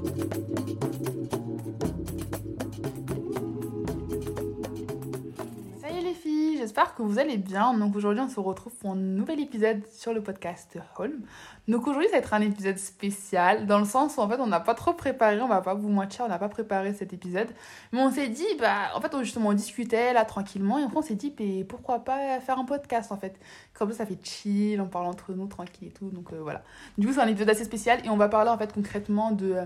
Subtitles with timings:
[0.00, 0.87] Thank you.
[6.86, 7.74] Que vous allez bien.
[7.74, 11.22] Donc aujourd'hui, on se retrouve pour un nouvel épisode sur le podcast Home.
[11.66, 14.46] Donc aujourd'hui, ça va être un épisode spécial dans le sens où en fait, on
[14.46, 17.48] n'a pas trop préparé, on va pas vous mentir, on n'a pas préparé cet épisode.
[17.92, 20.96] Mais on s'est dit, bah en fait, on, justement, on discutait là tranquillement et après
[20.98, 21.34] on s'est dit,
[21.68, 23.38] pourquoi pas faire un podcast en fait.
[23.74, 26.10] Comme ça, ça fait chill, on parle entre nous tranquille et tout.
[26.10, 26.62] Donc euh, voilà.
[26.96, 29.52] Du coup, c'est un épisode assez spécial et on va parler en fait concrètement de
[29.52, 29.64] euh,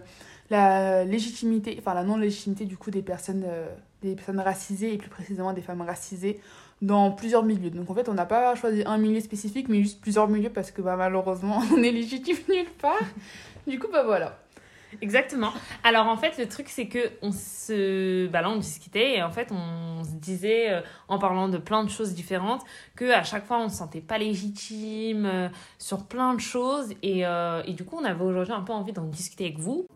[0.51, 5.09] la légitimité, enfin la non-légitimité du coup des personnes, euh, des personnes racisées et plus
[5.11, 6.41] précisément des femmes racisées
[6.83, 7.71] dans plusieurs milieux.
[7.71, 10.71] Donc en fait, on n'a pas choisi un milieu spécifique, mais juste plusieurs milieux parce
[10.71, 13.01] que bah, malheureusement, on est légitime nulle part.
[13.67, 14.39] du coup, bah voilà.
[15.01, 15.53] Exactement.
[15.85, 19.31] Alors en fait, le truc c'est que on se, bah là on discutait et en
[19.31, 22.63] fait on se disait euh, en parlant de plein de choses différentes
[22.95, 27.25] que à chaque fois on se sentait pas légitime euh, sur plein de choses et,
[27.25, 29.87] euh, et du coup on avait aujourd'hui un peu envie d'en discuter avec vous.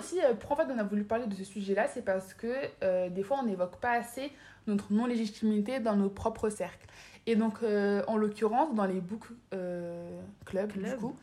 [0.00, 2.52] Aussi, euh, pourquoi en fait on a voulu parler de ce sujet-là, c'est parce que
[2.82, 4.32] euh, des fois on n'évoque pas assez
[4.66, 6.86] notre non-légitimité dans nos propres cercles.
[7.26, 9.24] Et donc, euh, en l'occurrence, dans les book
[10.44, 11.14] clubs, du coup.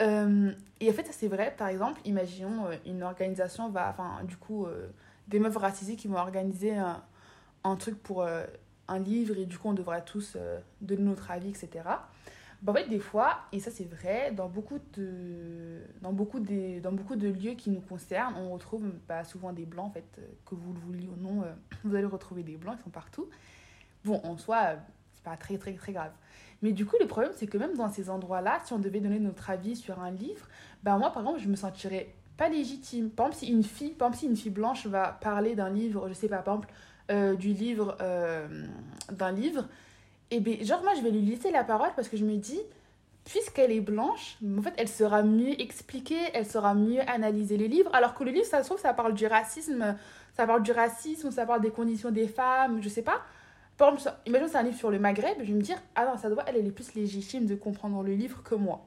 [0.00, 4.66] et en fait, c'est vrai, par exemple, imaginons une organisation va, enfin, du coup,
[5.28, 7.02] des meufs racisées qui vont organiser un,
[7.64, 10.36] un truc pour un livre et du coup on devrait tous
[10.80, 11.82] donner notre avis, etc.
[12.62, 16.92] Bah, en fait, des fois, et ça c'est vrai, dans beaucoup, de, dans, beaucoup dans
[16.92, 20.26] beaucoup de lieux qui nous concernent, on retrouve bah, souvent des blancs, en fait, euh,
[20.44, 21.52] que vous le vouliez ou non, euh,
[21.84, 23.28] vous allez retrouver des blancs, ils sont partout.
[24.04, 24.76] Bon, en soi, euh,
[25.14, 26.12] c'est pas très, très, très grave.
[26.60, 29.20] Mais du coup, le problème, c'est que même dans ces endroits-là, si on devait donner
[29.20, 30.46] notre avis sur un livre,
[30.82, 33.08] bah moi, par exemple, je me sentirais pas légitime.
[33.08, 36.08] Par exemple, si une fille, par exemple, si une fille blanche va parler d'un livre,
[36.08, 37.96] je sais pas, par exemple, du livre,
[39.10, 39.66] d'un livre,
[40.30, 42.60] et bien, genre, moi, je vais lui laisser la parole parce que je me dis,
[43.24, 47.90] puisqu'elle est blanche, en fait, elle sera mieux expliquée, elle sera mieux analyser les livres.
[47.92, 49.96] Alors que le livre, ça se trouve, ça parle du racisme,
[50.34, 53.20] ça parle du racisme, ça parle des conditions des femmes, je sais pas.
[53.76, 56.16] Par exemple, imagine c'est un livre sur le Maghreb, je vais me dire, ah non,
[56.16, 58.84] ça doit, elle, elle est plus légitime de comprendre le livre que moi.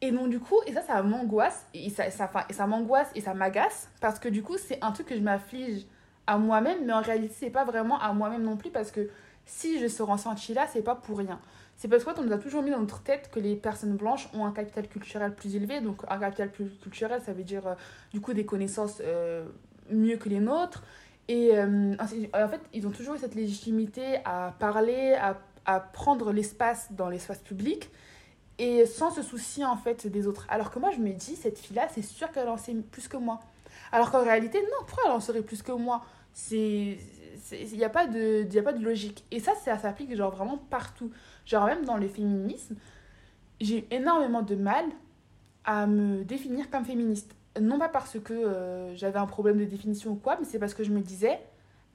[0.00, 3.20] Et donc, du coup, et ça, ça m'angoisse, et ça, ça, et ça m'angoisse et
[3.20, 5.86] ça m'agace, parce que du coup, c'est un truc que je m'afflige
[6.26, 9.08] à moi-même, mais en réalité, c'est pas vraiment à moi-même non plus, parce que
[9.46, 11.40] si je ce ressenti-là, c'est pas pour rien.
[11.76, 14.44] C'est parce qu'on nous a toujours mis dans notre tête que les personnes blanches ont
[14.44, 15.80] un capital culturel plus élevé.
[15.80, 17.74] Donc, un capital plus culturel, ça veut dire euh,
[18.12, 19.46] du coup des connaissances euh,
[19.90, 20.82] mieux que les nôtres.
[21.28, 26.32] Et euh, en fait, ils ont toujours eu cette légitimité à parler, à, à prendre
[26.32, 27.90] l'espace dans l'espace public
[28.58, 30.46] et sans se soucier en fait des autres.
[30.48, 33.16] Alors que moi, je me dis, cette fille-là, c'est sûr qu'elle en sait plus que
[33.16, 33.40] moi.
[33.92, 36.02] Alors qu'en réalité, non, pourquoi elle en saurait plus que moi?
[37.52, 39.24] Il n'y a, pas de, y a pas de logique.
[39.30, 41.10] Et ça, ça s'applique genre vraiment partout.
[41.44, 42.76] Genre même dans le féminisme,
[43.60, 44.84] j'ai énormément de mal
[45.64, 47.34] à me définir comme féministe.
[47.60, 50.74] Non pas parce que euh, j'avais un problème de définition ou quoi, mais c'est parce
[50.74, 51.40] que je me disais,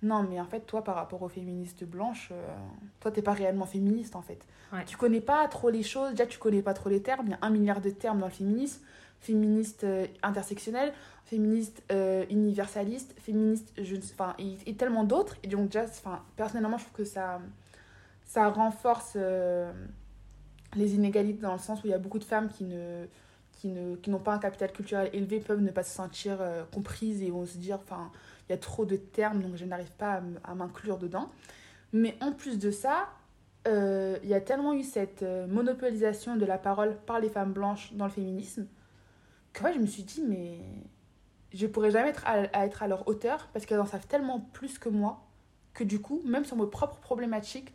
[0.01, 2.55] non mais en fait toi par rapport aux féministes blanches, euh,
[2.99, 4.45] toi t'es pas réellement féministe en fait.
[4.87, 7.33] Tu connais pas trop les choses, déjà tu connais pas trop les termes, il y
[7.33, 8.81] a un milliard de termes dans le féminisme
[9.21, 10.93] féministe euh, intersectionnelle,
[11.25, 15.37] féministe euh, universaliste, féministe, je, enfin, et, tellement d'autres.
[15.43, 17.39] Et donc, déjà, enfin, personnellement, je trouve que ça,
[18.25, 19.71] ça renforce euh,
[20.75, 23.05] les inégalités dans le sens où il y a beaucoup de femmes qui ne
[23.53, 26.39] qui ne qui n'ont pas un capital culturel élevé peuvent ne pas se sentir
[26.73, 28.09] comprises et vont se dire enfin
[28.47, 31.29] il y a trop de termes donc je n'arrive pas à m'inclure dedans
[31.93, 33.09] mais en plus de ça
[33.67, 38.05] il y a tellement eu cette monopolisation de la parole par les femmes blanches dans
[38.05, 38.65] le féminisme
[39.53, 40.59] que je me suis dit, mais
[41.53, 44.79] je pourrais jamais être à, être à leur hauteur parce qu'elles en savent tellement plus
[44.79, 45.27] que moi
[45.73, 47.73] que du coup, même sur mes propres problématiques,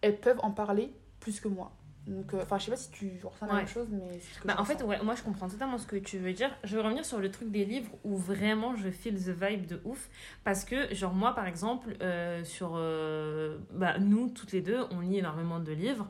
[0.00, 1.72] elles peuvent en parler plus que moi.
[2.06, 4.20] Donc, euh, enfin, je sais pas si tu ressens la même chose, mais.
[4.44, 6.50] bah, en fait, ouais, moi je comprends totalement ce que tu veux dire.
[6.62, 9.80] Je vais revenir sur le truc des livres où vraiment je feel the vibe de
[9.84, 10.10] ouf.
[10.44, 12.72] Parce que, genre, moi par exemple, euh, sur.
[12.74, 16.06] Euh, bah, nous, toutes les deux, on lit énormément de livres.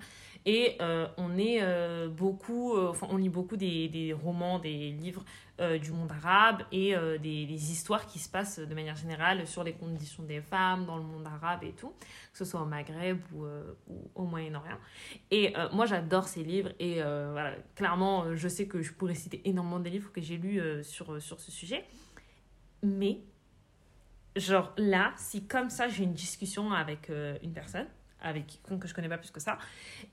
[0.46, 4.90] Et euh, on est euh, beaucoup, euh, enfin, on lit beaucoup des, des, romans, des
[4.90, 5.24] livres
[5.80, 9.72] du monde arabe et des, des, histoires qui se passent de manière générale sur les
[9.72, 11.90] conditions des femmes dans le monde arabe et tout,
[12.32, 13.46] que ce soit au Maghreb ou,
[14.16, 14.78] au Moyen-Orient.
[15.30, 19.78] Et moi, j'adore ces livres et voilà, clairement, je sais que je pourrais citer énormément
[19.78, 21.84] de livres que j'ai lus sur, sur ce sujet.
[22.82, 23.20] Mais,
[24.34, 27.12] genre là, si comme ça, j'ai une discussion avec
[27.44, 27.86] une personne,
[28.24, 29.58] avec quiconque que je connais pas plus que ça.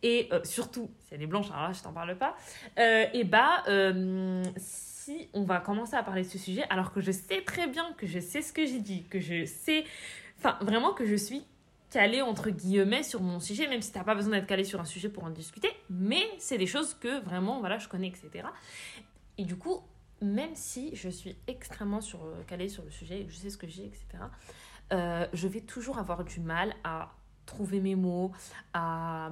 [0.04, 2.36] Et euh, surtout, si elle est blanche, alors là, je t'en parle pas.
[2.78, 7.02] Euh, et bah, euh, si on va commencer à parler de ce sujet, alors que
[7.02, 9.86] je sais très bien que je sais ce que j'ai dit, que je sais,
[10.38, 11.44] enfin, vraiment que je suis
[11.90, 14.86] calé entre guillemets sur mon sujet, même si t'as pas besoin d'être calé sur un
[14.86, 18.48] sujet pour en discuter, mais c'est des choses que vraiment, voilà, je connais, etc.
[19.38, 19.82] Et du coup,
[20.22, 23.86] même si je suis extrêmement sur, calée sur le sujet, je sais ce que j'ai,
[23.86, 24.24] etc.,
[25.34, 27.12] je vais toujours avoir du mal à
[27.52, 28.32] trouver mes mots,
[28.74, 29.30] à,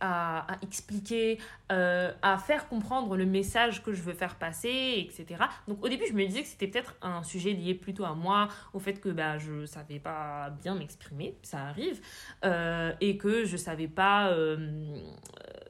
[0.00, 1.38] à, expliquer,
[1.72, 5.42] euh, à faire comprendre le message que je veux faire passer, etc.
[5.68, 8.48] Donc au début, je me disais que c'était peut-être un sujet lié plutôt à moi,
[8.72, 12.00] au fait que bah, je ne savais pas bien m'exprimer, ça arrive,
[12.44, 14.96] euh, et que je ne savais pas euh,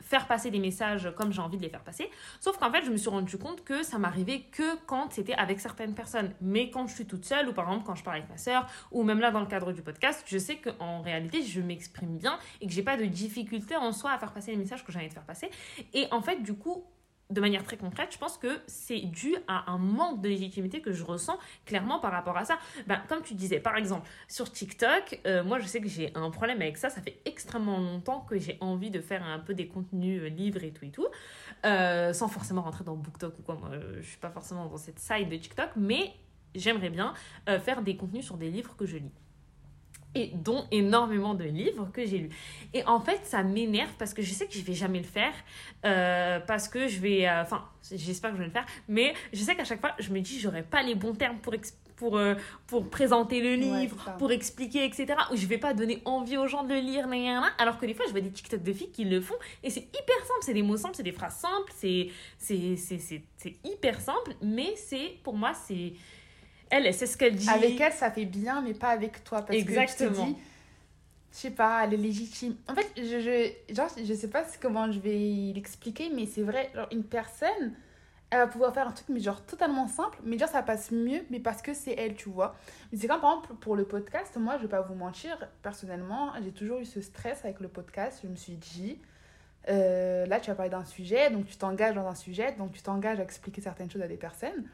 [0.04, 2.08] faire passer des messages comme j'ai envie de les faire passer.
[2.38, 5.60] Sauf qu'en fait, je me suis rendu compte que ça m'arrivait que quand c'était avec
[5.60, 6.32] certaines personnes.
[6.40, 8.66] Mais quand je suis toute seule, ou par exemple quand je parle avec ma soeur,
[8.92, 12.38] ou même là dans le cadre du podcast, je sais qu'en réalité, je m'exprime bien
[12.60, 14.98] et que j'ai pas de difficulté en soi à faire passer les messages que j'ai
[14.98, 15.50] envie de faire passer.
[15.94, 16.84] Et en fait, du coup,
[17.30, 20.92] de manière très concrète, je pense que c'est dû à un manque de légitimité que
[20.92, 22.58] je ressens clairement par rapport à ça.
[22.86, 26.30] Ben, comme tu disais, par exemple, sur TikTok, euh, moi je sais que j'ai un
[26.30, 26.90] problème avec ça.
[26.90, 30.62] Ça fait extrêmement longtemps que j'ai envie de faire un peu des contenus euh, livres
[30.64, 31.06] et tout et tout,
[31.64, 33.54] euh, sans forcément rentrer dans BookTok ou quoi.
[33.54, 36.12] Moi, je suis pas forcément dans cette side de TikTok, mais
[36.54, 37.14] j'aimerais bien
[37.46, 39.12] faire des contenus sur des livres que je lis
[40.14, 42.30] et dont énormément de livres que j'ai lus.
[42.72, 45.32] Et en fait, ça m'énerve parce que je sais que je vais jamais le faire,
[45.84, 47.26] euh, parce que je vais...
[47.28, 50.10] euh, Enfin, j'espère que je vais le faire, mais je sais qu'à chaque fois, je
[50.10, 51.52] me dis, j'aurais pas les bons termes pour,
[51.96, 52.34] pour, euh,
[52.66, 55.14] pour présenter le livre, pour expliquer, etc.
[55.32, 57.52] Ou je vais pas donner envie aux gens de le lire, nan, nan, nan.
[57.58, 59.82] alors que des fois, je vois des TikTok de filles qui le font, et c'est
[59.82, 62.10] hyper simple, c'est des mots simples, c'est des phrases simples, c'est
[63.64, 65.92] hyper simple, mais c'est, pour moi, c'est...
[66.70, 67.48] Elle, c'est ce qu'elle dit.
[67.48, 69.42] Avec elle, ça fait bien, mais pas avec toi.
[69.42, 70.10] Parce que Exactement.
[70.10, 70.36] te dis,
[71.32, 72.56] je sais pas, elle est légitime.
[72.68, 76.70] En fait, je, je, genre, je sais pas comment je vais l'expliquer, mais c'est vrai,
[76.74, 77.74] genre, une personne,
[78.30, 81.24] elle va pouvoir faire un truc, mais genre totalement simple, mais genre ça passe mieux,
[81.30, 82.54] mais parce que c'est elle, tu vois.
[82.90, 86.32] Mais c'est comme par exemple pour le podcast, moi, je vais pas vous mentir, personnellement,
[86.42, 88.20] j'ai toujours eu ce stress avec le podcast.
[88.22, 88.98] Je me suis dit,
[89.68, 92.82] euh, là, tu vas parler d'un sujet, donc tu t'engages dans un sujet, donc tu
[92.82, 94.64] t'engages à expliquer certaines choses à des personnes.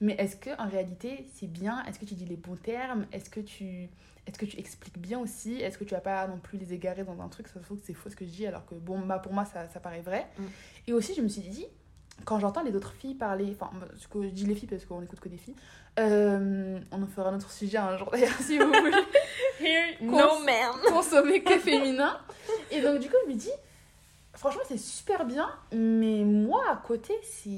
[0.00, 1.84] Mais est-ce que en réalité c'est bien?
[1.84, 3.06] Est-ce que tu dis les bons termes?
[3.12, 3.88] Est-ce que tu
[4.26, 5.60] est-ce que tu expliques bien aussi?
[5.60, 7.46] Est-ce que tu vas pas non plus les égarer dans un truc?
[7.48, 9.32] Ça se trouve que c'est faux ce que je dis alors que bon bah pour
[9.32, 10.26] moi ça, ça paraît vrai.
[10.38, 10.42] Mm.
[10.88, 11.66] Et aussi je me suis dit
[12.24, 15.02] quand j'entends les autres filles parler, enfin ce que je dis les filles parce qu'on
[15.02, 15.56] écoute que des filles,
[15.98, 18.96] euh, on en fera un autre sujet un jour d'ailleurs si vous voulez
[19.60, 20.72] Here, Cons- no man.
[20.88, 22.18] consommer que féminin.
[22.72, 23.50] Et donc, du coup, je me dis,
[24.32, 27.50] franchement, c'est super bien, mais moi, à côté, c'est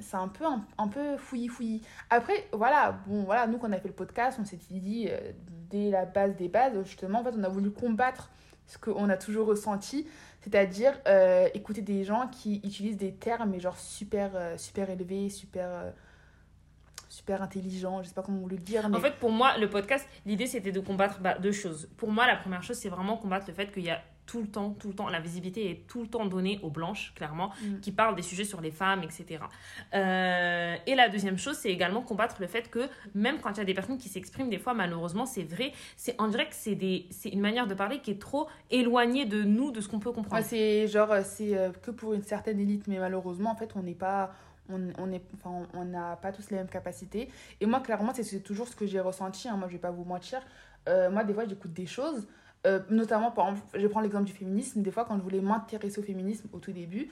[0.00, 1.82] c'est un peu, un, un peu fouillis-fouillis.
[2.10, 5.32] Après, voilà, bon, voilà, nous, quand on a fait le podcast, on s'était dit, euh,
[5.70, 8.30] dès la base des bases, justement, en fait, on a voulu combattre
[8.66, 10.06] ce qu'on a toujours ressenti,
[10.40, 15.28] c'est-à-dire euh, écouter des gens qui utilisent des termes, mais genre super, euh, super élevés,
[15.28, 15.92] super,
[17.08, 18.96] super intelligents, je sais pas comment le dire, mais...
[18.96, 21.88] En fait, pour moi, le podcast, l'idée c'était de combattre bah, deux choses.
[21.96, 24.46] Pour moi, la première chose, c'est vraiment combattre le fait qu'il y a tout le
[24.46, 27.80] temps, tout le temps, la visibilité est tout le temps donnée aux blanches, clairement, Mm.
[27.80, 29.40] qui parlent des sujets sur les femmes, etc.
[29.94, 33.60] Euh, et la deuxième chose, c'est également combattre le fait que même quand il y
[33.60, 37.06] a des personnes qui s'expriment, des fois, malheureusement, c'est vrai, c'est dirait que c'est des,
[37.10, 40.12] c'est une manière de parler qui est trop éloignée de nous, de ce qu'on peut
[40.12, 40.36] comprendre.
[40.42, 43.70] Ouais, c'est genre, euh, c'est euh, que pour une certaine élite, mais malheureusement, en fait,
[43.74, 44.32] on n'est pas.
[44.72, 47.28] On est, enfin, on n'a pas tous les mêmes capacités.
[47.60, 49.48] Et moi, clairement, c'est- c'est toujours ce que j'ai ressenti.
[49.48, 49.56] hein.
[49.56, 50.40] Moi, je vais pas vous mentir.
[50.88, 52.28] Euh, moi, des fois, j'écoute des choses.
[52.66, 54.82] Euh, notamment, par exemple, je prends l'exemple du féminisme.
[54.82, 57.10] Des fois, quand je voulais m'intéresser au féminisme au tout début,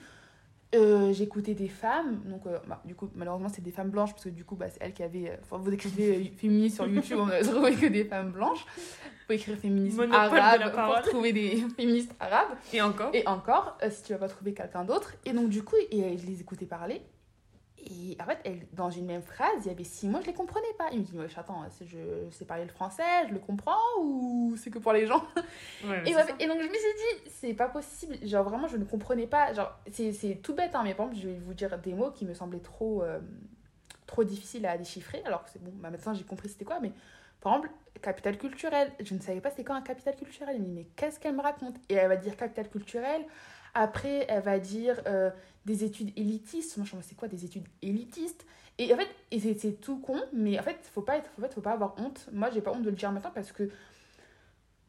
[0.75, 2.21] euh, j'écoutais des femmes.
[2.25, 4.67] Donc, euh, bah, du coup, malheureusement, c'est des femmes blanches, parce que du coup, bah,
[4.69, 5.39] c'est elles qui avaient.
[5.41, 8.63] Enfin, vous écrivez féministe sur YouTube, on ne trouve que des femmes blanches.
[8.63, 12.57] Vous pouvez écrire Monopole la arabe pour trouver des féministes arabes.
[12.71, 15.13] Et encore Et encore, si tu vas pas trouver quelqu'un d'autre.
[15.25, 17.01] Et donc, du coup, et, je les écoutais parler.
[17.85, 20.33] Et en fait, elle- dans une même phrase, il y avait six mots, je les
[20.33, 20.89] comprenais pas.
[20.91, 21.97] Il me dit, wesh, attends, c'est- je
[22.31, 25.23] sais parler le français, je le comprends ou c'est que pour les gens?
[25.83, 28.17] Ouais, et, ouais, donc, je me suis dit, c'est pas possible.
[28.27, 29.53] Genre, vraiment, je ne comprenais pas.
[29.53, 32.11] Genre, c'est c'est tout bête, hein, mais par exemple, je vais vous dire des mots
[32.11, 33.19] qui me semblaient trop, euh,
[34.05, 35.21] trop difficiles à déchiffrer.
[35.25, 36.91] Alors que c'est bon, bah, maintenant j'ai compris c'était quoi, mais
[37.41, 37.69] par exemple,
[38.01, 38.91] capital culturel.
[38.99, 40.55] Je ne savais pas c'était quoi un capital culturel.
[40.55, 41.75] Elle me dit, mais qu'est-ce qu'elle me raconte?
[41.89, 43.25] Et elle va dire capital culturel.
[43.73, 45.29] Après, elle va dire euh,
[45.65, 46.77] des études élitistes.
[46.77, 48.45] Moi, je me c'est quoi des études élitistes?
[48.77, 49.09] Et en fait,
[49.59, 52.29] c'est tout con, mais en fait, faut pas être, en fait, faut pas avoir honte.
[52.31, 53.69] Moi, j'ai pas honte de le dire maintenant parce que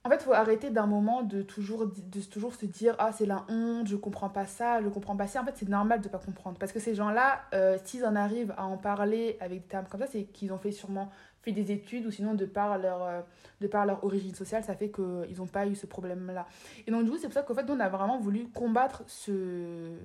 [0.02, 3.44] en fait, faut arrêter d'un moment de toujours, de toujours se dire Ah, c'est la
[3.50, 5.42] honte, je comprends pas ça, je comprends pas ça.
[5.42, 6.58] En fait, c'est normal de pas comprendre.
[6.58, 10.00] Parce que ces gens-là, euh, s'ils en arrivent à en parler avec des termes comme
[10.00, 11.10] ça, c'est qu'ils ont fait sûrement
[11.42, 13.20] fait des études ou sinon de par leur, euh,
[13.60, 16.46] de par leur origine sociale, ça fait qu'ils n'ont pas eu ce problème-là.
[16.86, 19.96] Et donc, du coup, c'est pour ça qu'en fait, on a vraiment voulu combattre ce,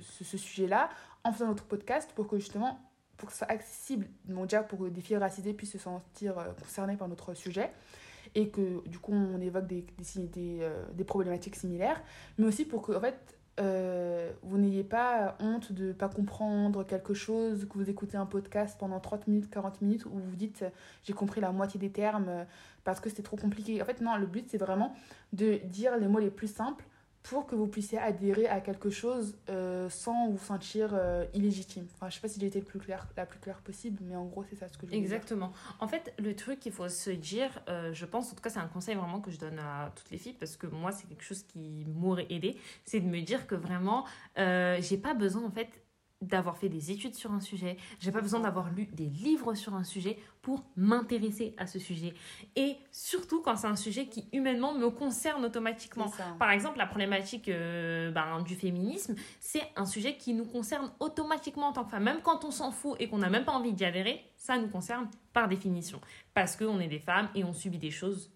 [0.00, 0.88] ce, sujet-là
[1.24, 2.80] en faisant notre podcast pour que justement,
[3.16, 6.38] pour que ce soit accessible, bon, déjà pour que des filles racisées puissent se sentir
[6.38, 7.70] euh, concernées par notre sujet.
[8.36, 9.84] et que du coup on évoque des,
[10.14, 12.00] des, des, euh, des problématiques similaires,
[12.38, 16.84] mais aussi pour que en fait euh, vous n'ayez pas honte de ne pas comprendre
[16.84, 20.64] quelque chose, que vous écoutez un podcast pendant 30 minutes, 40 minutes, où vous dites
[21.04, 22.44] j'ai compris la moitié des termes euh,
[22.84, 23.82] parce que c'était trop compliqué.
[23.82, 24.94] En fait, non, le but c'est vraiment
[25.32, 26.84] de dire les mots les plus simples
[27.22, 31.86] pour que vous puissiez adhérer à quelque chose euh, sans vous sentir euh, illégitime.
[31.94, 34.56] Enfin, je sais pas si j'ai été la plus claire possible, mais en gros, c'est
[34.56, 35.52] ça ce que je veux Exactement.
[35.80, 38.58] En fait, le truc qu'il faut se dire, euh, je pense, en tout cas, c'est
[38.58, 41.24] un conseil vraiment que je donne à toutes les filles, parce que moi, c'est quelque
[41.24, 45.68] chose qui m'aurait aidé, c'est de me dire que vraiment, j'ai pas besoin, en fait,
[46.20, 49.74] d'avoir fait des études sur un sujet, j'ai pas besoin d'avoir lu des livres sur
[49.74, 52.14] un sujet pour m'intéresser à ce sujet.
[52.56, 56.12] Et surtout quand c'est un sujet qui humainement me concerne automatiquement.
[56.38, 61.68] Par exemple, la problématique euh, ben, du féminisme, c'est un sujet qui nous concerne automatiquement
[61.68, 62.04] en tant que femme.
[62.04, 64.68] Même quand on s'en fout et qu'on n'a même pas envie d'y adhérer, ça nous
[64.68, 66.00] concerne par définition.
[66.34, 68.30] Parce qu'on est des femmes et on subit des choses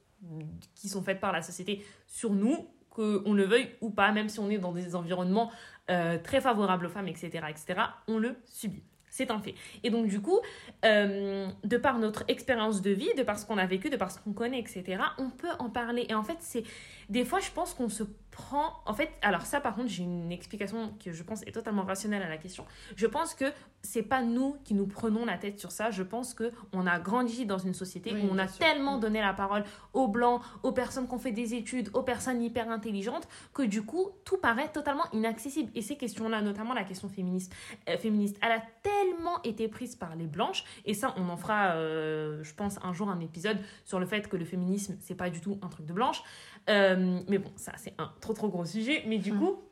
[0.74, 4.38] qui sont faites par la société sur nous, qu'on le veuille ou pas, même si
[4.38, 5.50] on est dans des environnements
[5.90, 8.84] euh, très favorable aux femmes, etc., etc., on le subit.
[9.14, 9.54] C'est un fait.
[9.84, 10.40] Et donc, du coup,
[10.84, 14.10] euh, de par notre expérience de vie, de par ce qu'on a vécu, de par
[14.10, 16.04] ce qu'on connaît, etc., on peut en parler.
[16.08, 16.64] Et en fait, c'est
[17.08, 18.02] des fois, je pense qu'on se
[18.32, 18.72] prend.
[18.86, 22.24] En fait, alors ça, par contre, j'ai une explication que je pense est totalement rationnelle
[22.24, 22.64] à la question.
[22.96, 23.44] Je pense que
[23.82, 25.92] c'est pas nous qui nous prenons la tête sur ça.
[25.92, 29.32] Je pense que on a grandi dans une société où on a tellement donné la
[29.32, 33.62] parole aux blancs, aux personnes qui ont fait des études, aux personnes hyper intelligentes, que
[33.62, 35.70] du coup, tout paraît totalement inaccessible.
[35.76, 37.54] Et ces questions-là, notamment la question féministe,
[37.88, 39.03] euh, féministe, elle a tellement
[39.44, 40.64] été prise par les blanches.
[40.84, 44.28] Et ça, on en fera, euh, je pense, un jour un épisode sur le fait
[44.28, 46.22] que le féminisme, c'est pas du tout un truc de blanche.
[46.70, 49.04] Euh, mais bon, ça, c'est un trop trop gros sujet.
[49.06, 49.38] Mais du hmm.
[49.38, 49.62] coup,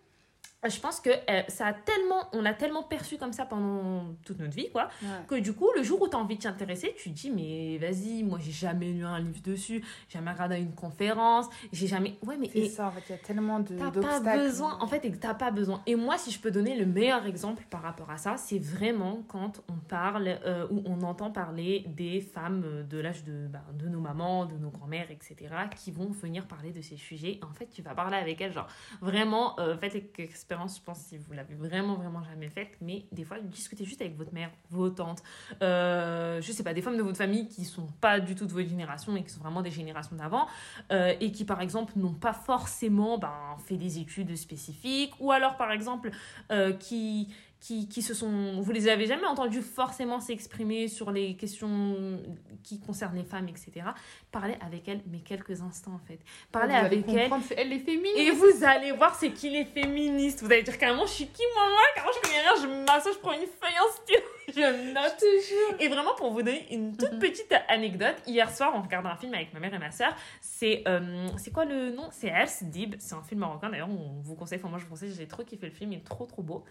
[0.68, 4.38] je pense que euh, ça a tellement, on l'a tellement perçu comme ça pendant toute
[4.38, 4.88] notre vie, quoi,
[5.28, 7.30] que du coup, le jour où tu as envie de t'y intéresser, tu te dis,
[7.30, 11.86] mais vas-y, moi, j'ai jamais lu un livre dessus, j'ai jamais regardé une conférence, j'ai
[11.86, 12.16] jamais.
[12.24, 12.48] Ouais, mais.
[12.52, 13.76] C'est ça, en fait, il y a tellement de.
[13.76, 15.82] T'as pas besoin, en fait, t'as pas besoin.
[15.86, 19.22] Et moi, si je peux donner le meilleur exemple par rapport à ça, c'est vraiment
[19.28, 23.88] quand on parle euh, ou on entend parler des femmes de l'âge de, bah, de
[23.88, 25.36] nos mamans, de nos grand-mères, etc.,
[25.76, 27.40] qui vont venir parler de ces sujets.
[27.42, 28.68] En fait, tu vas parler avec elles, genre,
[29.00, 30.12] vraiment, euh, faites
[30.52, 32.76] je pense, si vous l'avez vraiment, vraiment jamais faite.
[32.80, 35.22] Mais des fois, discutez juste avec votre mère, vos tantes,
[35.62, 38.52] euh, je sais pas, des femmes de votre famille qui sont pas du tout de
[38.52, 40.46] votre génération et qui sont vraiment des générations d'avant
[40.90, 45.56] euh, et qui, par exemple, n'ont pas forcément ben, fait des études spécifiques ou alors,
[45.56, 46.10] par exemple,
[46.50, 47.28] euh, qui
[47.62, 48.60] qui, qui, se sont.
[48.60, 52.20] Vous les avez jamais entendus forcément s'exprimer sur les questions
[52.64, 53.86] qui concernent les femmes, etc.
[54.32, 56.18] Parlez avec elles, mais quelques instants en fait.
[56.50, 57.30] Parlez avec elles.
[57.56, 58.18] Elle est féministe.
[58.18, 60.42] Et vous allez voir c'est qui les féministes.
[60.42, 61.80] Vous allez dire carrément, je suis qui moi, moi?
[61.94, 64.20] Car je connais rien, je m'assois, je prends une feuille en stylo,
[64.54, 65.20] je note.
[65.20, 67.18] Je et vraiment, pour vous donner une toute mhm.
[67.18, 70.14] petite anecdote, hier soir, on regardait un film avec ma mère et ma soeur.
[70.40, 72.08] C'est euh, c'est quoi le nom?
[72.10, 72.96] C'est Ers Dib.
[72.98, 74.58] C'est un film marocain d'ailleurs, on vous conseille.
[74.58, 76.64] Enfin, moi je vous conseille, j'ai trop kiffé le film, il est trop trop beau.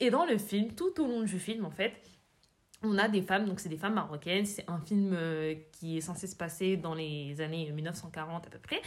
[0.00, 1.94] Et dans le film, tout au long du film, en fait,
[2.84, 4.46] on a des femmes, donc c'est des femmes marocaines.
[4.46, 8.58] C'est un film euh, qui est censé se passer dans les années 1940 à peu
[8.58, 8.80] près.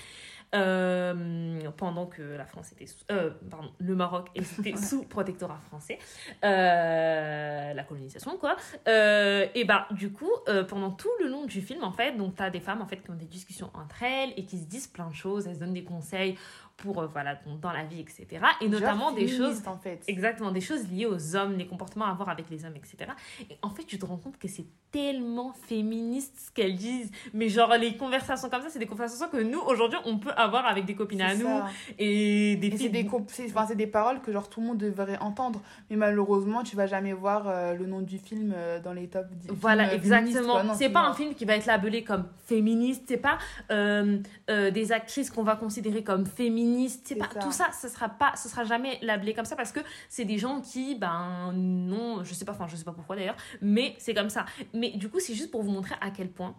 [0.56, 6.00] Euh, pendant que la France était sous, euh, pardon, le Maroc était sous protectorat français,
[6.42, 8.56] la colonisation quoi.
[8.86, 10.32] et bah du coup,
[10.70, 13.12] pendant tout le long du film en fait, donc t'as des femmes en fait qui
[13.12, 15.74] ont des discussions entre elles et qui se disent plein de choses, elles se donnent
[15.74, 16.38] des conseils
[16.77, 18.27] pour euh, voilà dans la vie etc
[18.62, 20.04] et notamment des choses en fait.
[20.08, 23.12] Exactement des choses liées aux hommes les comportements à avoir avec les hommes etc
[23.50, 27.12] et en fait tu te rends compte que c'est tellement féministe ce qu'elles disent.
[27.34, 30.65] Mais genre les conversations comme ça c'est des conversations que nous aujourd'hui on peut avoir
[30.65, 31.62] avec des copines à nous
[32.00, 35.62] et des c'est des paroles que genre tout le monde devrait entendre.
[35.89, 39.25] Mais malheureusement tu vas jamais voir euh, le nom du film euh, dans les top
[39.50, 40.74] voilà exactement.
[40.74, 43.38] c'est pas un film qui va être labellé comme féministe c'est pas
[43.70, 47.67] des actrices qu'on va considérer comme féministes c'est pas tout ça.
[47.79, 49.79] Ce sera pas ce sera jamais labelé comme ça parce que
[50.10, 53.38] c'est des gens qui ben non je sais pas enfin je sais pas pourquoi d'ailleurs
[53.62, 54.46] mais c'est comme ça.
[54.74, 56.56] Mais du coup c'est juste pour vous montrer à quel point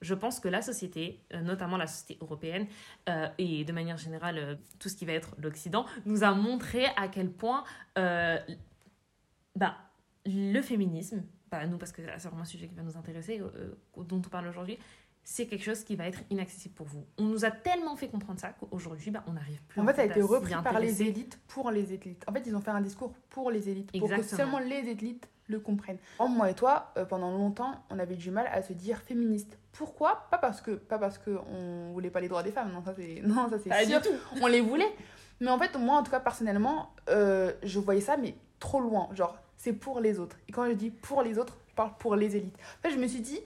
[0.00, 2.66] je pense que la société, euh, notamment la société européenne
[3.08, 6.86] euh, et de manière générale euh, tout ce qui va être l'Occident, nous a montré
[6.96, 7.64] à quel point
[9.56, 9.74] bah,
[10.26, 13.40] le féminisme, bah, nous parce que c'est vraiment un sujet qui va nous intéresser,
[13.96, 14.78] dont on parle aujourd'hui,
[15.24, 17.04] c'est quelque chose qui va être inaccessible pour vous.
[17.16, 19.80] On nous a tellement fait comprendre ça qu'aujourd'hui, bah, on n'arrive plus.
[19.80, 22.24] En fait, ça a été repris par les élites pour les élites.
[22.28, 25.28] En fait, ils ont fait un discours pour les élites, pour que seulement les élites
[25.48, 25.98] le comprennent.
[26.28, 29.58] moi et toi, pendant longtemps, on avait du mal à se dire féministe.
[29.76, 30.26] Pourquoi?
[30.30, 32.94] Pas parce que pas parce que on voulait pas les droits des femmes, non ça
[32.96, 34.00] c'est non ça c'est sûr.
[34.40, 34.92] On les voulait.
[35.40, 39.08] Mais en fait, moi en tout cas personnellement, euh, je voyais ça mais trop loin.
[39.14, 40.36] Genre c'est pour les autres.
[40.48, 42.56] Et quand je dis pour les autres, je parle pour les élites.
[42.78, 43.40] En fait, je me suis dit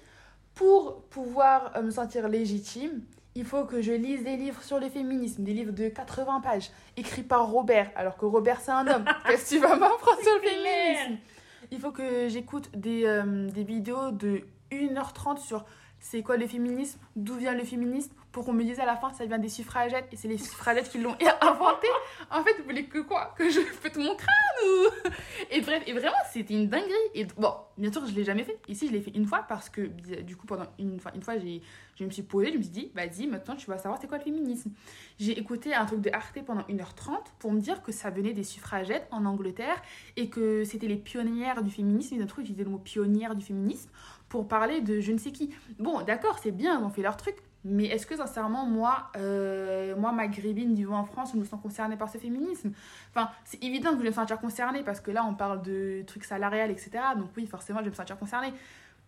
[0.55, 3.03] pour pouvoir euh, me sentir légitime,
[3.35, 6.71] il faut que je lise des livres sur le féminisme, des livres de 80 pages,
[6.97, 9.05] écrits par Robert, alors que Robert c'est un homme.
[9.27, 11.23] Qu'est-ce que tu vas m'apprendre sur le féminisme?
[11.71, 15.65] Il faut que j'écoute des, euh, des vidéos de 1h30 sur
[16.01, 19.13] c'est quoi le féminisme, d'où vient le féminisme, pour qu'on me dise à la fin
[19.13, 21.87] ça vient des suffragettes et c'est les suffragettes qui l'ont inventé.
[22.31, 23.35] En fait, vous voulez que quoi?
[23.37, 24.31] Que je pète mon crâne
[24.65, 25.11] ou?
[25.51, 26.93] Et bref, et vraiment, c'était une dinguerie.
[27.15, 28.59] Et bon, bien sûr, je l'ai jamais fait.
[28.69, 29.83] Ici, je l'ai fait une fois parce que
[30.23, 31.61] du coup, pendant une fois, une fois j'ai,
[31.97, 34.19] je me suis posée, je me suis dit, vas-y, maintenant tu vas savoir c'est quoi
[34.19, 34.71] le féminisme.
[35.19, 38.45] J'ai écouté un truc de Arte pendant 1h30 pour me dire que ça venait des
[38.45, 39.83] suffragettes en Angleterre
[40.17, 42.15] et que c'était les pionnières du féminisme.
[42.15, 43.91] Ils ont utiliser le mot pionnière du féminisme
[44.31, 45.51] pour parler de je ne sais qui.
[45.79, 49.95] Bon, d'accord, c'est bien, ils ont fait leur truc, mais est-ce que sincèrement, moi, euh,
[49.97, 52.73] moi maghrébine vivant en France, je me sens concernée par ce féminisme?
[53.11, 56.03] Enfin, c'est évident que je vais me sentir concernée parce que là, on parle de
[56.07, 56.91] trucs salariales, etc.
[57.19, 58.55] Donc oui, forcément, je vais me sentir concernée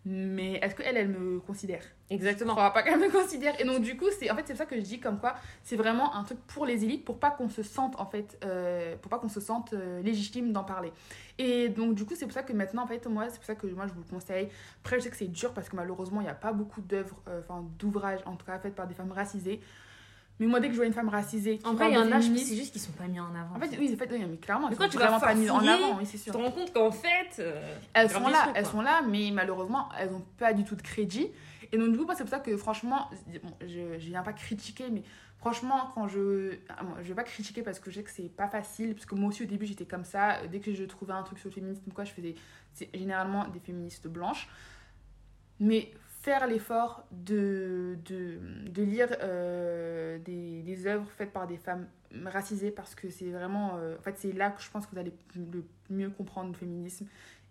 [0.05, 1.85] mais est-ce qu'elle, elle me considère?
[2.11, 2.51] Exactement.
[2.53, 3.59] Je crois pas qu'elle me considère.
[3.61, 5.77] Et donc, du coup, c'est en fait, c'est ça que je dis comme quoi c'est
[5.77, 9.11] vraiment un truc pour les élites pour pas qu'on se sente, en fait, euh, pour
[9.11, 10.93] pas qu'on se sente euh, légitime d'en parler.
[11.39, 13.55] Et donc, du coup, c'est pour ça que maintenant, en fait, moi, c'est pour ça
[13.55, 14.49] que moi, je vous le conseille.
[14.81, 17.17] Après, je sais que c'est dur parce que malheureusement, il n'y a pas beaucoup d'œuvres,
[17.29, 19.61] euh, enfin, d'ouvrages, en tout cas, faites par des femmes racisées.
[20.43, 21.61] Mais moi, dès que je vois une femme racisée.
[21.63, 23.55] En vrai, il y en a, c'est juste qu'ils sont pas mis en avant.
[23.55, 25.99] En fait, oui, fait, oui, mais clairement, mais quand tu vraiment pas mis en avant,
[25.99, 26.33] oui, c'est sûr.
[26.33, 27.39] Tu te rends compte qu'en fait.
[27.39, 27.63] Euh,
[27.95, 31.29] elles sont là, elles sont là, mais malheureusement, elles n'ont pas du tout de crédit.
[31.71, 33.09] Et donc, du coup, c'est pour ça que franchement,
[33.45, 35.05] bon, je, je viens pas critiquer, mais
[35.39, 36.57] franchement, quand je.
[36.69, 39.15] Ah, je vais pas critiquer parce que je sais que c'est pas facile, parce que
[39.15, 40.45] moi aussi, au début, j'étais comme ça.
[40.49, 42.35] Dès que je trouvais un truc sur le féminisme, quoi, je faisais.
[42.73, 44.49] C'est généralement des féministes blanches.
[45.61, 48.39] Mais faire l'effort de, de,
[48.69, 51.89] de, lire euh, des, des œuvres faites par des femmes
[52.25, 54.99] racisées parce que c'est vraiment euh, en fait c'est là que je pense que vous
[54.99, 57.07] allez le mieux comprendre le féminisme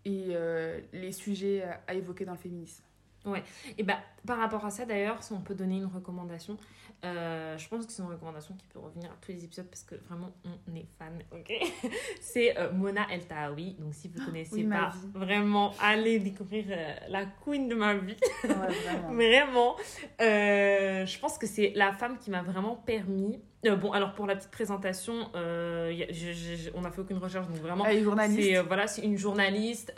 [0.06, 2.84] et euh, les sujets à évoquer dans le féminisme.
[3.26, 3.44] Ouais,
[3.78, 6.58] et bah par rapport à ça d'ailleurs, si on peut donner une recommandation,
[7.04, 9.84] euh, je pense que c'est une recommandation qui peut revenir à tous les épisodes parce
[9.84, 11.52] que vraiment on est fan, ok
[12.22, 16.66] C'est euh, Mona El Tahawi, donc si vous ne ah, connaissez pas, vraiment allez découvrir
[16.70, 18.16] euh, la queen de ma vie.
[18.44, 19.10] Ouais, vraiment.
[19.14, 19.76] vraiment,
[20.20, 24.52] je pense que c'est la femme qui m'a vraiment permis bon, alors pour la petite
[24.52, 27.86] présentation, on n'a fait aucune recherche, donc vraiment.
[27.86, 28.50] Elle est journaliste.
[28.50, 29.94] C'est voilà, c'est une journaliste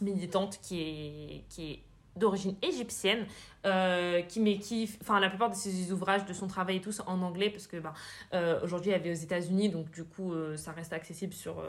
[0.00, 1.82] militante qui est, qui est
[2.18, 3.26] d'origine égyptienne
[3.66, 6.92] euh, qui met qui enfin la plupart de ses ouvrages de son travail et tout
[7.06, 7.92] en anglais parce que ben
[8.32, 11.62] euh, aujourd'hui elle vit aux États-Unis donc du coup euh, ça reste accessible sur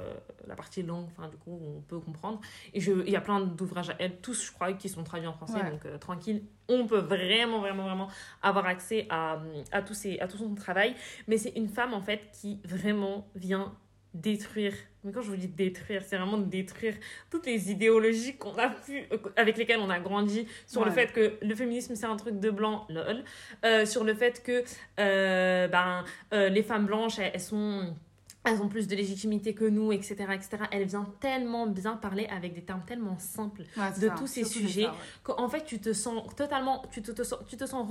[0.47, 2.39] la partie langue enfin du coup on peut comprendre.
[2.73, 5.27] Et je il y a plein d'ouvrages à elle tous je crois qui sont traduits
[5.27, 6.43] en français donc tranquille.
[6.67, 8.07] On peut vraiment vraiment vraiment
[8.43, 10.95] avoir accès à, à tous ces à tout son travail.
[11.27, 13.73] Mais c'est une femme en fait qui vraiment vient
[14.13, 16.93] détruire mais quand je vous dis détruire, c'est vraiment détruire
[17.29, 21.13] toutes les idéologies qu'on a pu, euh, avec lesquelles on a grandi, sur le fait
[21.13, 23.23] que le féminisme c'est un truc de blanc, lol,
[23.65, 24.63] euh, sur le fait que
[24.99, 27.95] euh, ben, les femmes blanches, elles, sont
[28.45, 30.63] elles ont plus de légitimité que nous, etc., etc.
[30.71, 33.63] Elle vient tellement bien parler avec des termes tellement simples
[34.01, 34.87] de tous ces sujets
[35.23, 37.85] qu'en fait, tu te sens totalement, tu te, tu te sens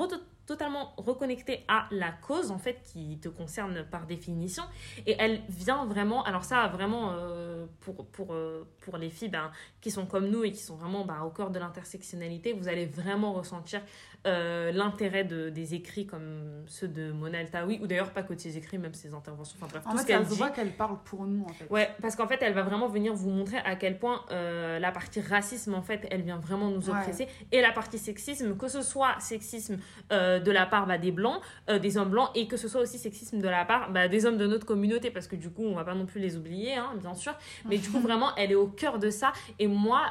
[0.47, 4.63] totalement reconnecté à la cause, en fait, qui te concerne par définition.
[5.07, 9.51] Et elle vient vraiment, alors ça, vraiment, euh, pour, pour, euh, pour les filles ben,
[9.83, 12.87] qui sont comme nous et qui sont vraiment ben, au cœur de l'intersectionnalité, vous allez
[12.87, 13.83] vraiment ressentir
[14.27, 18.41] euh, l'intérêt de, des écrits comme ceux de Mona Eltaoui, ou d'ailleurs pas que de
[18.41, 20.99] ses écrits, même ses interventions, enfin bref, en tout fait, ce qu'elle voit qu'elle parle
[21.05, 21.67] pour nous, en fait.
[21.71, 24.91] Ouais, parce qu'en fait, elle va vraiment venir vous montrer à quel point euh, la
[24.91, 28.83] partie racisme, en fait, elle vient vraiment nous oppresser, et la partie sexisme, que ce
[28.83, 29.79] soit sexisme
[30.13, 32.99] euh, de la part bah, des blancs, des hommes blancs, et que ce soit aussi
[32.99, 35.75] sexisme de la part bah, des hommes de notre communauté, parce que du coup, on
[35.75, 37.35] va pas non plus les oublier, hein, bien sûr,
[37.69, 40.03] mais du coup, vraiment, elle est au cœur de ça, et moi,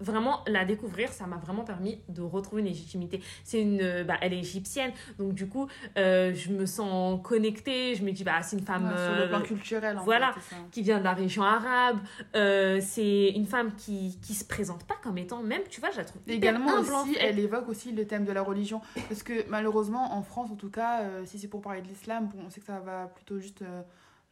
[0.00, 3.20] vraiment la découvrir ça m'a vraiment permis de retrouver une légitimité.
[3.44, 8.04] C'est une bah, elle est égyptienne donc du coup euh, je me sens connectée je
[8.04, 10.34] me dis bah c'est une femme sur le plan euh, culturel en voilà
[10.70, 11.98] qui vient de la région arabe
[12.34, 15.98] euh, c'est une femme qui qui se présente pas comme étant même tu vois je
[15.98, 20.14] la trouve également aussi elle évoque aussi le thème de la religion parce que malheureusement
[20.14, 22.66] en France en tout cas si c'est pour parler de l'islam bon, on sait que
[22.66, 23.62] ça va plutôt juste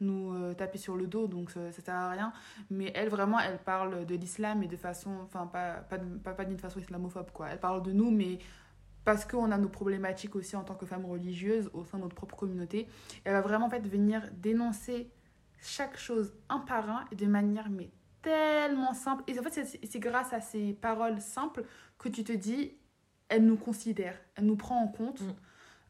[0.01, 2.33] nous euh, taper sur le dos, donc ça, ça, sert à rien.
[2.71, 6.45] Mais elle, vraiment, elle parle de l'islam et de façon, enfin, pas, pas, pas, pas
[6.45, 7.49] d'une façon islamophobe, quoi.
[7.49, 8.39] Elle parle de nous, mais
[9.05, 12.17] parce qu'on a nos problématiques aussi en tant que femmes religieuses au sein de notre
[12.17, 12.89] propre communauté.
[13.25, 15.11] Elle va vraiment, en fait, venir dénoncer
[15.61, 19.23] chaque chose un par un et de manière, mais tellement simple.
[19.29, 21.65] Et en fait, c'est grâce à ces paroles simples
[21.99, 22.77] que tu te dis,
[23.29, 25.21] elle nous considère, elle nous prend en compte.
[25.21, 25.35] Mm.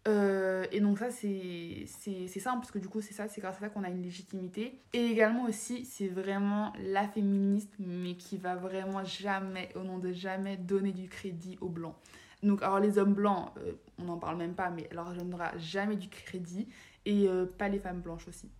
[0.06, 3.60] Euh, et donc ça, c'est simple, parce que du coup, c'est ça, c'est grâce à
[3.60, 4.80] ça qu'on a une légitimité.
[4.92, 10.12] Et également aussi, c'est vraiment la féministe, mais qui va vraiment jamais, au nom de
[10.12, 11.96] jamais, donner du crédit aux blancs.
[12.42, 15.56] Donc, alors les hommes blancs, euh, on n'en parle même pas, mais alors je donnera
[15.58, 16.68] jamais du crédit.
[17.04, 18.50] Et euh, pas les femmes blanches aussi.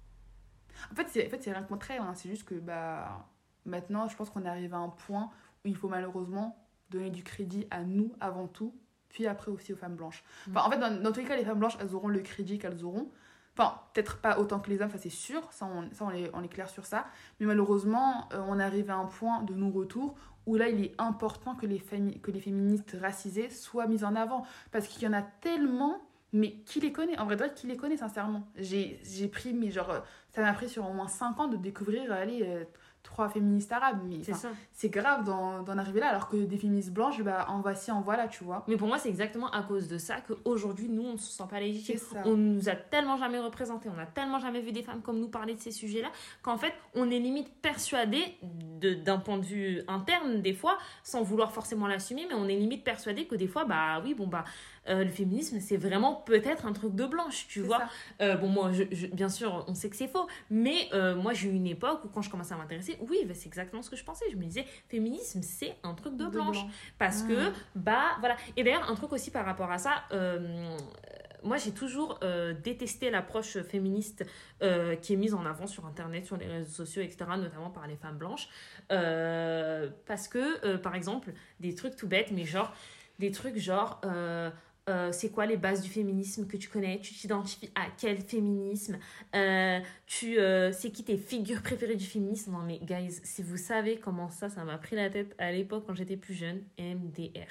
[0.90, 2.14] En fait, c'est en fait, rien contre elles, hein.
[2.14, 3.28] c'est juste que bah,
[3.64, 5.30] maintenant, je pense qu'on est arrivé à un point
[5.64, 6.56] où il faut malheureusement
[6.90, 8.74] donner du crédit à nous avant tout,
[9.16, 10.22] puis après aussi aux femmes blanches.
[10.50, 12.59] Enfin, en fait, dans, dans tous les cas, les femmes blanches, elles auront le crédit
[12.59, 13.09] qu'elles auront.
[13.57, 16.31] Enfin, peut-être pas autant que les hommes, ça c'est sûr, ça on, ça on, est,
[16.35, 17.07] on est clair sur ça.
[17.40, 20.94] Mais malheureusement, euh, on est arrivé à un point de non-retour où là il est
[20.98, 24.44] important que les, que les féministes racisées soient mises en avant.
[24.70, 25.98] Parce qu'il y en a tellement,
[26.35, 27.18] mais qui les connaît?
[27.18, 30.68] En vrai, vrai, qui les connaît sincèrement J'ai pris, mais genre, euh, ça m'a pris
[30.68, 32.64] sur au moins 5 ans de découvrir, allez, euh,
[33.07, 34.01] trois féministes arabes.
[34.05, 34.23] Mais
[34.73, 38.29] C'est grave d'en arriver là, alors que des féministes blanches, bah en voici, en voilà,
[38.29, 38.64] tu vois.
[38.69, 41.45] Mais pour moi, c'est exactement à cause de ça qu'aujourd'hui, nous, on ne se sent
[41.49, 41.97] pas légitime.
[41.99, 42.23] C'est ça.
[42.27, 45.29] On nous a tellement jamais représentés, on a tellement jamais vu des femmes comme nous
[45.29, 46.09] parler de ces sujets-là,
[46.42, 48.23] qu'en fait, on est limite persuadé,
[48.81, 52.57] de- d'un point de vue interne, des fois, sans vouloir forcément l'assumer, mais on est
[52.57, 54.45] limite persuadé que des fois, bah oui, bon, bah,
[54.88, 57.83] euh, le féminisme, c'est vraiment peut-être un truc de blanche, tu vois.
[58.20, 61.33] Euh, bon, moi, je, je- bien sûr, on sait que c'est faux, mais euh, moi,
[61.33, 63.90] j'ai eu une époque où, quand je commençais à m'intéresser, oui, bah, c'est exactement ce
[63.90, 64.25] que je pensais.
[64.31, 66.59] Je me disais, féminisme, c'est un truc de, blanche.
[66.99, 67.29] Parce Ah.
[67.29, 68.37] que, bah, voilà.
[68.57, 70.05] Et d'ailleurs, un truc aussi par rapport à ça,
[71.42, 74.25] moi, j'ai toujours euh, détesté l'approche féministe
[74.62, 77.87] euh, qui est mise en avant sur Internet, sur les réseaux sociaux, etc., notamment par
[77.87, 78.49] les femmes blanches.
[78.90, 82.72] Euh, parce que, par exemple, des trucs tout bêtes, mais genre,
[83.18, 84.01] des trucs genre.
[84.88, 87.01] Euh, c'est quoi les bases du féminisme que tu connais?
[87.01, 88.99] Tu t'identifies à quel féminisme?
[89.35, 92.53] Euh, Tu euh, c'est qui tes figures préférées du féminisme?
[92.53, 95.85] Non mais guys, si vous savez comment ça, ça m'a pris la tête à l'époque
[95.87, 97.49] quand j'étais plus jeune, MDR.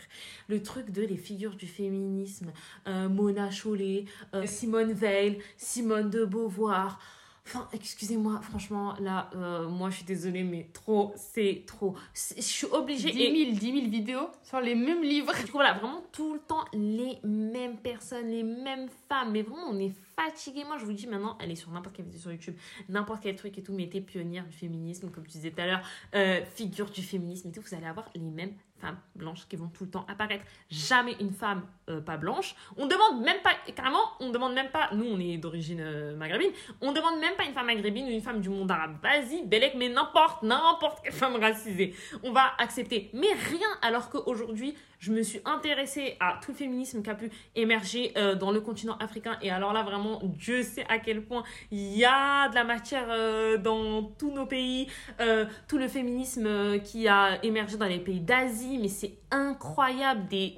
[0.47, 2.53] Le truc de les figures du féminisme,
[2.85, 4.05] Mona Chollet,
[4.45, 6.99] Simone Veil, Simone de Beauvoir.
[7.47, 11.95] Enfin, excusez-moi, franchement, là, euh, moi je suis désolée, mais trop, c'est trop.
[12.15, 13.13] Je suis 10 obligée.
[13.13, 15.31] 000, et- 10 000 vidéos sur les mêmes livres.
[15.39, 19.31] je trouve là vraiment tout le temps les mêmes personnes, les mêmes femmes.
[19.31, 20.63] Mais vraiment, on est fatigué.
[20.65, 22.55] Moi, je vous dis maintenant, allez sur n'importe quelle vidéo sur YouTube,
[22.89, 25.81] n'importe quel truc et tout, mettez pionnière du féminisme, comme tu disais tout à l'heure,
[26.15, 27.61] euh, figure du féminisme et tout.
[27.61, 30.43] Vous allez avoir les mêmes femmes blanches qui vont tout le temps apparaître.
[30.69, 32.55] Jamais une femme euh, pas blanche.
[32.77, 36.51] On demande même pas, carrément, on demande même pas, nous on est d'origine euh, maghrébine,
[36.81, 38.97] on demande même pas une femme maghrébine ou une femme du monde arabe.
[39.01, 41.95] Vas-y, Belek, mais n'importe, n'importe quelle femme racisée.
[42.23, 43.09] On va accepter.
[43.13, 47.29] Mais rien, alors qu'aujourd'hui, je me suis intéressée à tout le féminisme qui a pu
[47.55, 49.37] émerger euh, dans le continent africain.
[49.41, 53.07] Et alors là, vraiment, Dieu sait à quel point il y a de la matière
[53.09, 54.87] euh, dans tous nos pays.
[55.19, 60.27] Euh, tout le féminisme qui a émergé dans les pays d'Asie, mais c'est incroyable.
[60.27, 60.55] Des-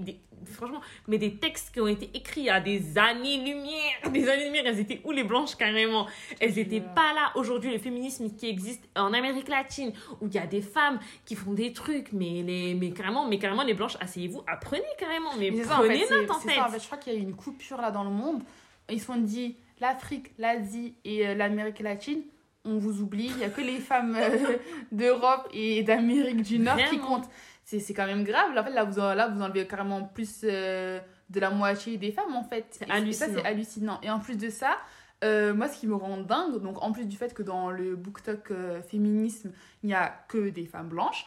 [0.54, 4.12] franchement, mais des textes qui ont été écrits à des années-lumière.
[4.12, 6.08] Des années-lumière, elles étaient où les blanches carrément?
[6.40, 7.32] Elles n'étaient pas là.
[7.36, 11.36] Aujourd'hui, le féminisme qui existe en Amérique latine, où il y a des femmes qui
[11.36, 15.32] font des trucs, mais, les, mais, carrément, mais carrément, les blanches, asseyez-vous, apprenez carrément.
[15.38, 16.56] Mais, Mais ça, en prenez fait, note en fait.
[16.56, 16.80] ça, en fait.
[16.80, 18.42] Je crois qu'il y a eu une coupure là dans le monde.
[18.90, 22.22] Ils se sont dit l'Afrique, l'Asie et euh, l'Amérique latine,
[22.66, 23.28] on vous oublie.
[23.28, 24.58] Il n'y a que les femmes euh,
[24.92, 27.30] d'Europe et d'Amérique du Nord qui comptent.
[27.70, 28.54] C'est c'est quand même grave.
[28.54, 31.00] Là, en fait, là, vous, en- là, vous enlevez carrément plus euh,
[31.30, 32.66] de la moitié des femmes en fait.
[32.72, 33.34] C'est hallucinant.
[33.36, 34.00] c'est hallucinant.
[34.02, 34.78] Et en plus de ça,
[35.26, 37.98] euh, moi, ce qui me rend dingue, donc en plus du fait que dans le
[37.98, 39.52] BookTok euh, féminisme,
[39.84, 41.26] il n'y a que des femmes blanches,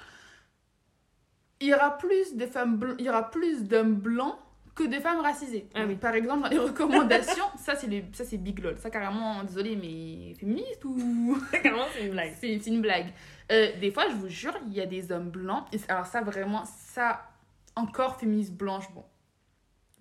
[1.60, 4.36] il y aura plus de femmes il y aura plus d'hommes blancs
[4.74, 5.68] que de femmes racisées.
[5.74, 5.96] Ah oui.
[5.96, 8.78] Par exemple, dans les recommandations, ça c'est les- ça c'est big lol.
[8.78, 12.32] Ça carrément, désolé, mais féministe ou Carrément, c'est une blague.
[12.40, 13.12] c'est une blague.
[13.50, 15.64] Euh, des fois, je vous jure, il y a des hommes blancs.
[15.72, 17.28] Et alors ça, vraiment, ça,
[17.76, 19.04] encore féministe blanche, bon.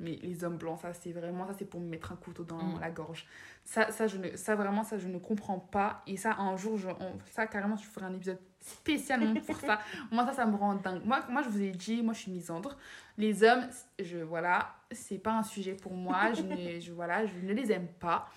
[0.02, 2.56] Mais les hommes blancs, ça, c'est vraiment, ça, c'est pour me mettre un couteau dans
[2.58, 2.80] Mm.
[2.80, 3.28] la gorge.
[3.66, 6.04] Ça, ça, je ne, ça, vraiment, ça, je ne comprends pas.
[6.08, 9.80] Et ça, un jour, je, on- ça, carrément, je ferai un épisode spécialement pour ça.
[10.12, 11.04] Moi, ça, ça me rend dingue.
[11.04, 12.78] Moi, moi, je vous ai dit, moi, je suis misandre.
[13.18, 13.68] Les hommes,
[14.00, 16.32] je, voilà, c'est pas un sujet pour moi.
[16.34, 18.30] Je ne, je, voilà, je ne les aime pas.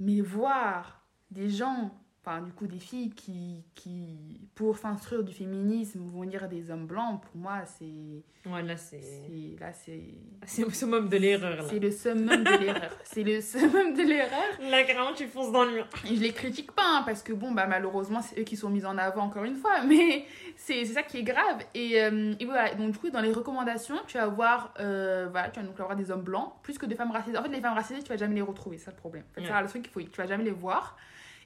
[0.00, 1.92] Mais voir des gens,
[2.24, 6.86] enfin, du coup, des filles qui, qui pour s'instruire du féminisme, vont lire des hommes
[6.86, 8.22] blancs, pour moi, c'est.
[8.50, 9.00] Ouais, là, c'est.
[9.02, 10.00] c'est- Là, c'est.
[10.46, 11.62] C'est le summum de l'erreur, là.
[11.68, 12.90] C'est le summum de l'erreur.
[13.04, 14.70] C'est le summum de l'erreur.
[14.70, 15.86] Là, carrément, tu fonces dans le mur.
[16.10, 18.70] Et je les critique pas, hein, parce que bon, bah, malheureusement, c'est eux qui sont
[18.70, 20.24] mis en avant encore une fois, mais
[20.56, 21.62] c'est c'est ça qui est grave.
[21.74, 25.50] Et, euh, et voilà, donc du coup, dans les recommandations, tu vas voir, euh, voilà,
[25.50, 27.36] tu vas donc avoir des hommes blancs, plus que des femmes racisées.
[27.36, 29.24] En fait, les femmes racisées, tu vas jamais les retrouver, c'est ça le problème.
[29.30, 29.52] En fait, c'est Ouais.
[29.52, 30.96] ça le truc, il faut, tu vas jamais les voir.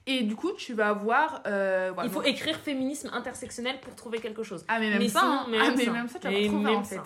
[0.06, 1.42] Et du coup, tu vas voir.
[1.46, 4.64] euh, voilà, Il faut écrire féminisme intersectionnel pour trouver quelque chose.
[4.68, 5.46] Ah, mais même mais ça, hein.
[5.48, 5.92] mais ah, même mais ça.
[5.92, 7.00] même ça, tu vas pas trouver en fait.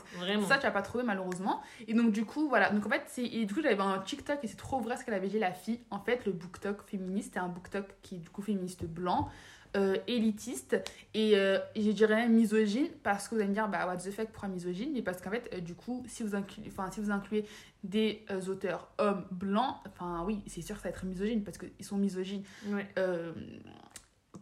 [0.48, 1.62] ça, tu vas pas trouvé malheureusement.
[1.86, 2.70] Et donc, du coup, voilà.
[2.70, 3.28] Donc, en fait, c'est.
[3.28, 5.80] Du coup, j'avais un TikTok et c'est trop vrai ce qu'elle avait dit, la fille.
[5.90, 9.28] En fait, le BookTok féministe, c'est un BookTok qui est du coup féministe blanc.
[9.76, 10.76] Euh, élitiste
[11.14, 14.28] et euh, je dirais misogyne parce que vous allez me dire bah what the fuck
[14.28, 14.90] pourquoi misogyne?
[14.94, 17.44] Mais parce qu'en fait euh, du coup si vous incluez enfin si vous incluez
[17.84, 21.84] des auteurs hommes blancs enfin oui c'est sûr que ça va être misogyne parce qu'ils
[21.84, 22.86] sont misogynes Ouais.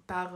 [0.07, 0.33] par,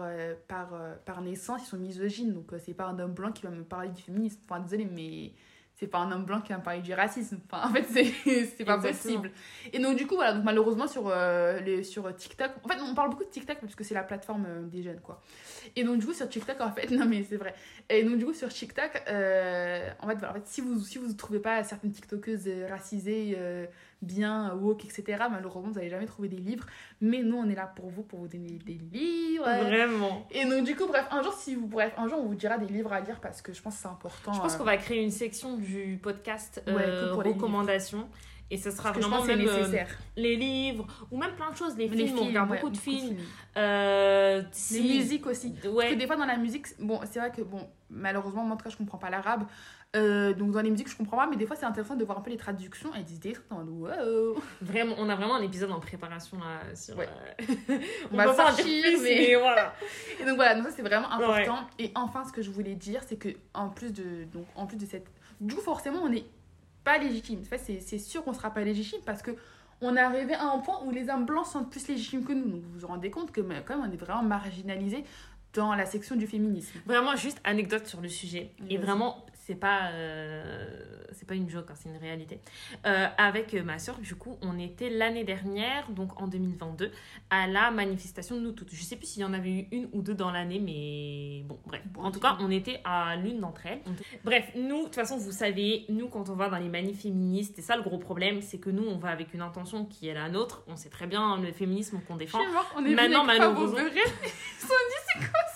[0.49, 0.71] par,
[1.05, 2.33] par naissance, ils sont misogynes.
[2.33, 4.41] Donc, c'est pas un homme blanc qui va me parler du féminisme.
[4.49, 5.33] Enfin, désolé, mais
[5.81, 7.39] c'est pas un homme blanc qui va me parler du racisme.
[7.51, 8.05] Enfin, en fait, c'est
[8.57, 9.23] c'est pas Exactement.
[9.23, 9.31] possible.
[9.73, 10.35] Et donc, du coup, voilà.
[10.35, 13.75] Donc, malheureusement, sur, euh, les, sur TikTok, en fait, on parle beaucoup de TikTok parce
[13.75, 15.23] que c'est la plateforme euh, des jeunes, quoi.
[15.75, 17.55] Et donc, du coup, sur TikTok, en fait, non, mais c'est vrai.
[17.89, 20.99] Et donc, du coup, sur TikTok, euh, en, fait, voilà, en fait, si vous si
[20.99, 23.39] vous trouvez pas certaines TikTokeuses racisées,
[24.03, 26.67] bien, woke, etc., malheureusement, vous n'allez jamais trouver des livres.
[27.01, 29.45] Mais nous, on est là pour vous, pour vous donner des livres.
[29.45, 30.27] Vraiment.
[30.31, 32.59] Et donc, du coup, bref, un jour, si vous, bref, un jour, on vous dira
[32.59, 34.33] des livres à lire parce que je pense que c'est important.
[34.33, 38.09] Je pense euh, qu'on va créer une section du podcast Ouais, euh, pour les recommandations.
[38.53, 39.89] Et ce sera parce vraiment même, euh, nécessaire.
[40.17, 41.77] les livres ou même plein de choses.
[41.77, 43.17] Les, Les films, on regarde ouais, beaucoup de films.
[43.17, 45.51] Les Euh, si- musiques aussi.
[45.63, 48.57] Parce que des fois, dans la musique, bon, c'est vrai que, bon, malheureusement, moi, en
[48.57, 49.45] tout cas, je comprends pas l'arabe.
[49.97, 52.19] Euh, donc, dans les musiques, je comprends pas, mais des fois, c'est intéressant de voir
[52.19, 54.37] un peu les traductions et des trucs wow.
[54.63, 56.97] Vraiment, on a vraiment un épisode en préparation là sur.
[56.97, 57.09] Ouais.
[58.13, 59.75] On va sortir, plus, mais- mais voilà.
[60.21, 61.25] Et donc voilà, donc ça c'est vraiment Ouais.
[61.45, 61.67] important.
[61.79, 64.77] Et enfin, ce que je voulais dire, c'est que en plus de donc en plus
[64.77, 65.07] de cette,
[65.41, 66.25] du coup forcément on n'est
[66.85, 67.41] pas légitime.
[67.41, 69.33] En fait, c'est sûr qu'on sera pas légitime parce que
[69.83, 72.49] on est arrivé à un point où les hommes blancs sont plus légitimes que nous.
[72.49, 75.05] Donc vous vous rendez compte que quand même on est vraiment marginalisé
[75.55, 76.79] dans la section du féminisme.
[76.87, 78.53] Vraiment, juste anecdote sur le sujet.
[78.69, 80.69] Et vraiment, c'est pas, euh,
[81.11, 82.39] c'est pas une joke, hein, c'est une réalité.
[82.87, 86.93] Euh, avec euh, ma soeur, du coup, on était l'année dernière, donc en 2022,
[87.31, 88.73] à la manifestation de nous toutes.
[88.73, 91.59] Je sais plus s'il y en avait eu une ou deux dans l'année, mais bon,
[91.67, 91.83] bref.
[91.87, 93.81] Bon, en tout cas, on était à l'une d'entre elles.
[94.23, 97.55] Bref, nous, de toute façon, vous savez, nous, quand on va dans les manifs féministes,
[97.57, 100.15] c'est ça le gros problème, c'est que nous, on va avec une intention qui est
[100.15, 100.63] la nôtre.
[100.69, 102.39] On sait très bien le féminisme qu'on défend.
[102.47, 104.01] Je morte, on est Maintenant, venu avec Pavo malheureusement- Beurré.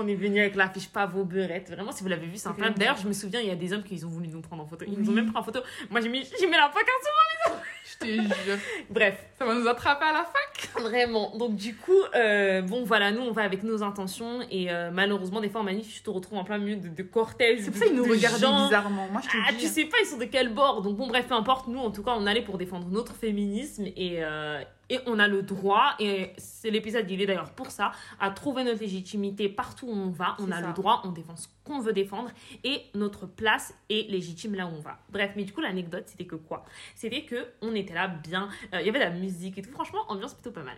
[0.00, 1.70] On est venu avec l'affiche pas vos beurrettes.
[1.70, 2.78] Vraiment, si vous l'avez vu, c'est C'est incroyable.
[2.78, 4.66] D'ailleurs, je me souviens, il y a des hommes qui ont voulu nous prendre en
[4.66, 4.84] photo.
[4.86, 4.98] Ils Oui.
[5.02, 5.60] nous ont même pris en photo.
[5.90, 7.64] Moi, j'ai mis, j'ai mis la pancarte.
[7.84, 8.06] Je te
[8.44, 8.58] jure.
[8.90, 10.80] Bref, Ça va nous attraper à la fin.
[10.82, 11.36] vraiment.
[11.36, 14.40] Donc, du coup, euh, bon, voilà, nous, on va avec nos intentions.
[14.50, 17.02] Et euh, malheureusement, des fois, en manif, je te retrouve en plein milieu de, de
[17.02, 17.60] cortèges.
[17.62, 18.64] C'est pour ça qu'ils nous de regardaient gens.
[18.66, 19.08] bizarrement.
[19.10, 20.82] Moi je te Ah, tu sais pas, ils sont de quel bord.
[20.82, 21.66] Donc, bon, bref, peu importe.
[21.66, 23.86] Nous, en tout cas, on allait pour défendre notre féminisme.
[23.96, 27.92] Et, euh, et on a le droit, et c'est l'épisode, il est d'ailleurs pour ça,
[28.20, 30.36] à trouver notre légitimité partout où on va.
[30.38, 30.66] On a ça.
[30.66, 32.30] le droit, on défend ce qu'on veut défendre.
[32.64, 34.98] Et notre place est légitime là où on va.
[35.10, 36.64] Bref, mais du coup, l'anecdote, c'était que quoi?
[36.94, 38.48] C'était que on était là bien.
[38.74, 39.70] euh, Il y avait de la musique et tout.
[39.70, 40.76] Franchement, ambiance plutôt pas mal.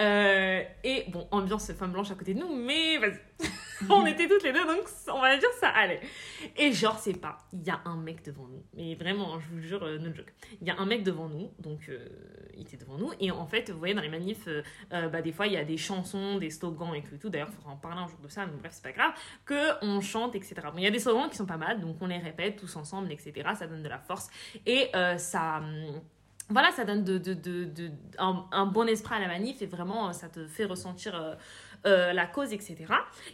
[0.00, 3.18] Euh, et bon, ambiance femme blanche à côté de nous, mais vas-y.
[3.90, 6.00] on était toutes les deux, donc on va dire ça allait.
[6.56, 8.62] Et genre, c'est pas, il y a un mec devant nous.
[8.74, 10.32] Mais vraiment, je vous jure, euh, no joke.
[10.60, 11.98] Il y a un mec devant nous, donc euh,
[12.54, 13.10] il était devant nous.
[13.18, 14.48] Et en fait, vous voyez, dans les manifs,
[14.90, 17.16] bah, des fois, il y a des chansons, des slogans et tout.
[17.16, 17.28] tout.
[17.30, 19.12] D'ailleurs, il faudra en parler un jour de ça, mais bref, c'est pas grave.
[19.44, 20.54] Que on chante, etc.
[20.72, 22.76] Bon, il y a des slogans qui sont pas mal, donc on les répète tous
[22.76, 23.32] ensemble, etc.
[23.58, 24.28] Ça donne de la force.
[24.66, 25.58] Et euh, ça.
[25.58, 26.00] hum,
[26.48, 29.66] voilà, ça donne de, de, de, de- un, un bon esprit à la manif et
[29.66, 31.34] vraiment, ça te fait ressentir euh,
[31.86, 32.76] euh, la cause, etc.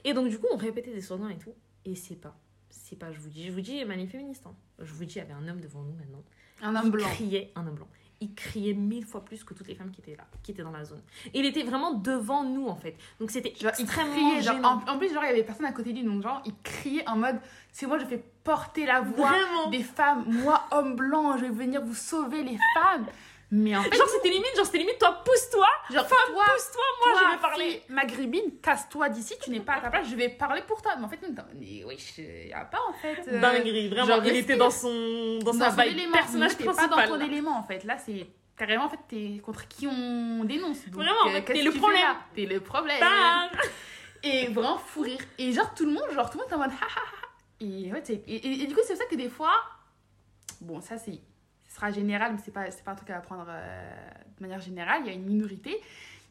[0.05, 1.55] Et donc, du coup, on répétait des slogans et tout.
[1.85, 2.37] Et c'est pas,
[2.71, 4.45] c'est pas, je vous dis, je vous dis, manif féministe.
[4.47, 4.55] hein.
[4.79, 6.23] Je vous dis, il y avait un homme devant nous maintenant.
[6.63, 7.09] Un homme blanc.
[7.09, 7.89] criait, un homme blanc.
[8.21, 10.73] Il criait mille fois plus que toutes les femmes qui étaient là, qui étaient dans
[10.73, 11.03] la zone.
[11.33, 12.97] Et il était vraiment devant nous, en fait.
[13.21, 15.67] Donc, c'était Genre, il extrêmement criait, genre, en, en plus, genre, il y avait personne
[15.67, 17.39] à côté de lui, donc genre, il criait en mode,
[17.71, 19.71] c'est moi, je fais porter la voix Vraiment.
[19.71, 23.07] des femmes, moi, homme blanc, je vais venir vous sauver les femmes.
[23.51, 26.83] Mais en fait, Genre, c'était limite, genre, c'était limite, toi, pousse-toi, genre, femme, toi, pousse-toi,
[27.01, 27.71] moi, toi, je vais parler.
[27.71, 30.97] fille maghrébine, casse-toi d'ici, tu n'es pas à ta place, je vais parler pour toi.
[30.99, 33.23] Mais en fait, non, mais oui, il y a pas en fait.
[33.27, 36.13] euh, Dinguerie, vraiment, genre, il était dans son, dans, sa son vibe élément.
[36.13, 37.09] personnage Nous, t'es pas principal.
[37.09, 37.85] dans ton élément en fait.
[37.85, 40.85] Là, c'est carrément en fait, t'es contre qui on dénonce.
[40.89, 42.03] Donc, Vraiment, en euh, fait, t'es le problème.
[42.03, 42.99] là T'es le problème.
[44.25, 45.21] Et vraiment fou rire.
[45.39, 47.29] Et genre tout le monde, genre tout le monde est en mode ha ha ha.
[47.61, 49.55] Et, ouais, et, et- et du coup, c'est pour ça que des fois,
[50.61, 51.19] bon, ça c'est, ce
[51.79, 53.91] sera général, mais c'est pas, pas un truc à prendre euh,
[54.37, 55.03] de manière générale.
[55.05, 55.81] Il y a une minorité,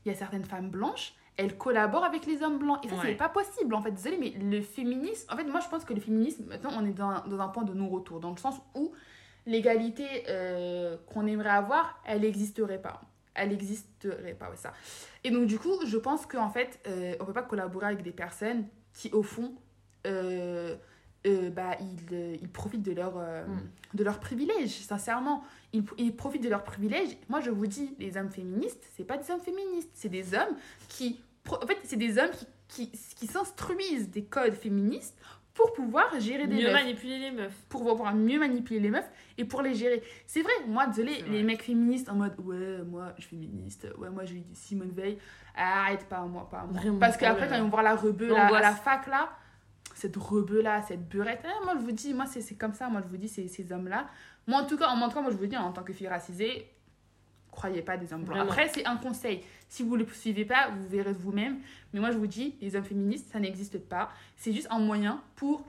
[0.06, 2.84] il y a certaines femmes blanches, elles collaborent avec les hommes blancs.
[2.84, 3.02] Et ça, Ouais.
[3.04, 3.92] c'est pas possible en fait.
[3.92, 6.94] Désolée, mais le féminisme, en fait, moi je pense que le féminisme, maintenant on est
[6.94, 8.92] dans, dans un point de non-retour, dans le sens où
[9.46, 13.02] l'égalité euh, qu'on aimerait avoir, elle n'existerait pas.
[13.40, 14.74] Elle n'existerait pas, ouais, ça.
[15.24, 18.12] Et donc, du coup, je pense qu'en fait, euh, on peut pas collaborer avec des
[18.12, 19.54] personnes qui, au fond,
[20.08, 20.76] euh,
[21.28, 23.98] euh, bah, ils, euh, ils profitent de leur, euh, Mm.
[23.98, 25.44] de leurs privilèges, sincèrement.
[25.74, 27.18] Ils, ils profitent de leurs privilèges.
[27.30, 30.56] Moi, je vous dis, les hommes féministes, c'est pas des hommes féministes, c'est des hommes
[30.88, 31.20] qui.
[31.50, 32.32] En fait, c'est des hommes
[32.68, 35.18] qui, qui, qui s'instruisent des codes féministes
[35.54, 36.74] pour pouvoir gérer des Mieux meufs.
[36.74, 37.56] manipuler les meufs.
[37.70, 39.10] Pour pouvoir mieux manipuler les meufs
[39.40, 40.04] et pour les gérer.
[40.28, 44.10] C'est vrai, moi, désolé, les mecs féministes en mode ouais, moi je suis féministe, ouais,
[44.12, 45.18] moi je dis Simone Veil,
[45.56, 46.80] arrête, pas moi, pas moi.
[46.80, 49.30] Vraiment, Parce qu'après, quand ils vont voir la rebeu là, à la fac là,
[49.98, 53.02] cette rebeu là, cette beurette, eh, moi je vous dis, moi c'est comme ça, moi
[53.04, 54.08] je vous dis, ces hommes là.
[54.46, 56.08] Moi en tout cas, en tout cas, moi je vous dis, en tant que fille
[56.08, 56.70] racisée,
[57.52, 58.38] croyez pas des hommes blancs.
[58.38, 58.52] Vraiment.
[58.52, 59.42] Après, c'est un conseil.
[59.68, 61.58] Si vous ne le suivez pas, vous verrez vous-même.
[61.92, 64.10] Mais moi, je vous dis, les hommes féministes, ça n'existe pas.
[64.36, 65.66] C'est juste un moyen pour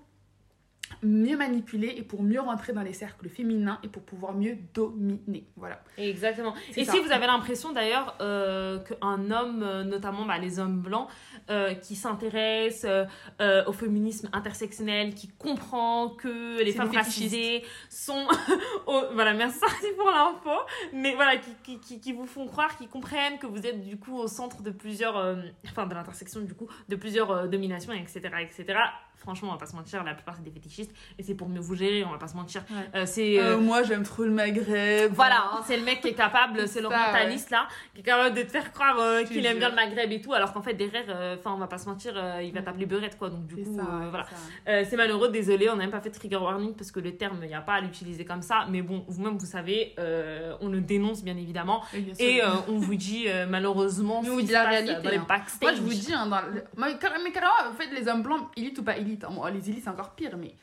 [1.02, 5.46] mieux manipuler et pour mieux rentrer dans les cercles féminins et pour pouvoir mieux dominer.
[5.56, 5.80] Voilà.
[5.96, 6.54] Exactement.
[6.76, 6.92] Et ça.
[6.92, 11.08] si vous avez l'impression d'ailleurs euh, qu'un homme, euh, notamment bah, les hommes blancs,
[11.50, 18.26] euh, qui s'intéresse euh, au féminisme intersectionnel, qui comprend que les femmes racisées sont...
[18.86, 19.60] au- Voilà, merci
[19.96, 20.50] pour l'info.
[20.92, 23.98] Mais voilà, qui, qui, qui, qui vous font croire, qui comprennent que vous êtes du
[23.98, 25.36] coup au centre de plusieurs...
[25.66, 28.78] enfin, de l'intersection du coup, de plusieurs dominations, etc., etc.
[29.18, 30.92] Franchement, on va pas se mentir, la plupart c'est des fétichistes.
[31.18, 32.62] Et c'est pour mieux vous gérer, on va pas se mentir.
[32.70, 33.00] Ouais.
[33.00, 33.38] Euh, c'est...
[33.40, 35.12] euh, moi, j'aime trop le Maghreb.
[35.12, 38.42] voilà, hein, c'est le mec qui est capable, c'est l'orientaliste là, qui est capable de
[38.42, 41.04] te faire croire euh, qu'il aime bien le Maghreb et tout, alors qu'en fait derrière,
[41.08, 42.64] euh, enfin on va pas se mentir, euh, il va Mm.
[42.64, 44.26] t'appeler beurette quoi, donc du coup ça, euh, voilà.
[44.68, 47.38] Euh, c'est malheureux, désolé, on n'a même pas fait trigger warning parce que le terme,
[47.42, 50.68] il n'y a pas à l'utiliser comme ça, mais bon, vous-même vous savez, euh, on
[50.68, 54.52] le dénonce bien évidemment, bien et euh, on vous dit euh, malheureusement on qui dit
[54.52, 55.26] la réalité, dans les hein.
[55.28, 55.60] backstage.
[55.62, 58.22] Moi, je vous dis, hein, dans le- mais, car- mais carrément, en fait, les hommes
[58.22, 58.96] blancs, élites ou pas?
[58.96, 60.54] Élites, hein, les élites, c'est encore pire, mais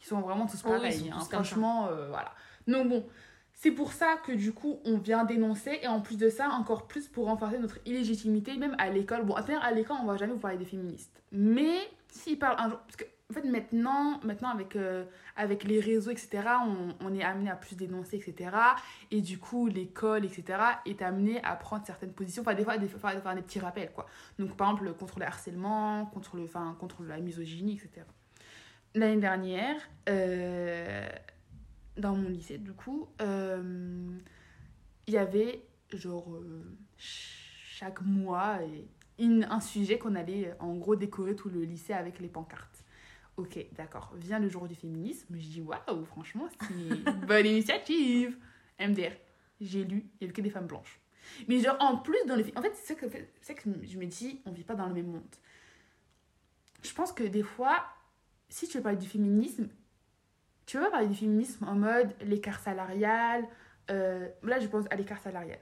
[0.00, 1.10] ils sont vraiment tous Oh oui, pareils.
[1.12, 2.32] hein, tous franchement, euh, voilà.
[2.66, 3.06] Donc, bon,
[3.52, 6.86] c'est pour ça que du coup, on vient dénoncer, et en plus de ça, encore
[6.86, 9.24] plus pour renforcer notre illégitimité, même à l'école.
[9.24, 11.22] Bon, à l'école, on va jamais vous parler des féministes.
[11.32, 12.78] Mais s'ils parlent un jour.
[12.80, 15.04] Parce que, en fait, maintenant, maintenant avec, euh,
[15.36, 18.56] avec les réseaux, etc., on, on est amené à plus dénoncer, etc.
[19.10, 22.40] Et du coup, l'école, etc., est amenée à prendre certaines positions.
[22.40, 24.06] Enfin, des fois, des, fois, des petits rappels, quoi.
[24.38, 26.46] Donc, par exemple, contre le harcèlement, contre, le,
[26.78, 28.06] contre la misogynie, etc.
[28.94, 29.76] L'année dernière,
[30.08, 31.06] euh,
[31.98, 34.18] dans mon lycée, du coup, euh,
[35.06, 36.40] il y avait, genre,
[36.96, 38.58] chaque mois,
[39.18, 42.77] une- un sujet qu'on allait, en gros, décorer tout le lycée avec les pancartes.
[43.38, 44.12] Ok, d'accord.
[44.16, 45.34] Vient le jour du féminisme.
[45.38, 48.36] Je dis, waouh, franchement, c'est une bonne initiative.
[48.80, 49.12] MDR.
[49.60, 51.00] J'ai lu, il n'y avait que des femmes blanches.
[51.46, 52.52] Mais genre, en plus, dans les...
[52.56, 55.06] En fait, c'est ça que, que je me dis, on vit pas dans le même
[55.06, 55.36] monde.
[56.82, 57.84] Je pense que des fois,
[58.48, 59.68] si tu veux parler du féminisme,
[60.66, 63.46] tu veux pas parler du féminisme en mode l'écart salarial.
[63.90, 65.60] euh, là, je pense à l'écart salarial.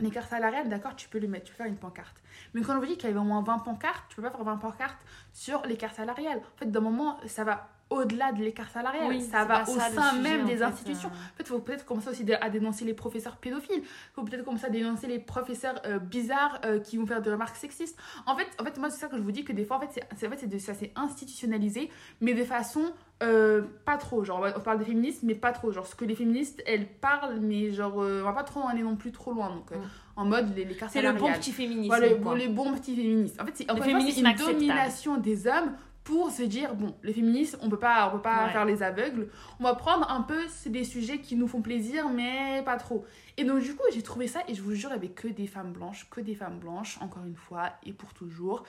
[0.00, 2.16] L'écart salarial, d'accord, tu peux le mettre, tu peux faire une pancarte.
[2.54, 4.30] Mais quand on vous dit qu'il y avait au moins 20 pancartes, tu peux pas
[4.30, 5.00] faire 20 pancartes
[5.32, 6.38] sur l'écart salarial.
[6.38, 9.08] En fait, d'un moment, ça va au-delà de l'écart salarial.
[9.08, 11.08] Oui, ça va au ça, le sein même en des fait, institutions.
[11.08, 11.12] euh.
[11.34, 13.82] En fait, il faut peut-être commencer aussi à dénoncer les professeurs pédophiles.
[13.82, 17.30] Il faut peut-être commencer à dénoncer les professeurs euh, bizarres euh, qui vont faire des
[17.30, 17.98] remarques sexistes.
[18.26, 19.80] En fait, en fait moi, c'est ça que je vous dis que des fois, en
[19.80, 24.24] fait, c'est, en fait, de, ça s'est institutionnalisé, mais de façon euh, pas trop.
[24.24, 25.72] Genre, on parle des féministes, mais pas trop.
[25.72, 28.96] Genre, ce que les féministes, elles parlent, mais genre, on va pas trop aller non
[28.96, 29.50] plus trop loin.
[29.50, 29.74] Donc, Mm.
[30.16, 31.38] en mode les, l'écart C'est le bon salarial.
[31.40, 31.86] petit féminisme.
[31.88, 33.40] Voilà, les bons petits féministes.
[33.40, 35.72] En fait, c'est, une fois, c'est une domination des hommes
[36.04, 38.52] pour se dire bon, les féministes, on peut pas, on peut pas Ouais.
[38.52, 39.28] faire les aveugles.
[39.58, 43.04] On va prendre un peu c'est des sujets qui nous font plaisir, mais pas trop.
[43.36, 45.28] Et donc du coup, j'ai trouvé ça et je vous jure, il y avait que
[45.28, 48.64] des femmes blanches, que des femmes blanches, encore une fois et pour toujours.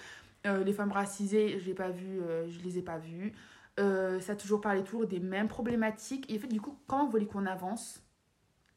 [0.48, 3.34] Euh, les femmes racisées, je l'ai pas vu, euh, je les ai pas vues.
[3.80, 6.30] Euh, ça a toujours parlé toujours des mêmes problématiques.
[6.32, 8.04] Et en fait, du coup, comment vous voulez qu'on avance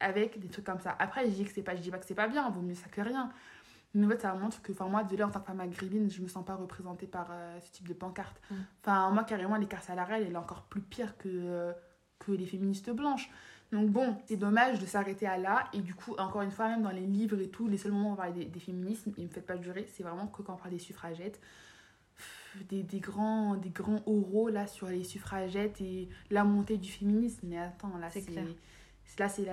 [0.01, 2.07] avec des trucs comme ça Après, je dis que c'est pas, je dis pas que
[2.07, 3.31] c'est pas bien, vaut mieux ça que rien.
[3.94, 6.20] Mais en fait, ça montre que, enfin, moi, désolé, en tant que femme maghrébine, je
[6.20, 8.40] me sens pas représentée par euh, ce type de pancarte.
[8.50, 8.54] Mm.
[8.83, 11.72] Enfin, moi, carrément, l'écart salarial, elle est encore plus pire que, euh,
[12.18, 13.30] que les féministes blanches.
[13.72, 15.64] Donc bon, c'est dommage de s'arrêter à là.
[15.72, 18.11] Et du coup, encore une fois, même dans les livres et tout, les seuls moments
[18.11, 20.54] où on parle des, des féminismes, et me faites pas jurer, c'est vraiment que quand
[20.54, 21.40] on parle des suffragettes.
[22.68, 27.48] Des, des grands, des grands oraux là sur les suffragettes et la montée du féminisme.
[27.48, 28.20] Mais attends, là, C'est.
[29.19, 29.45] Là, c'est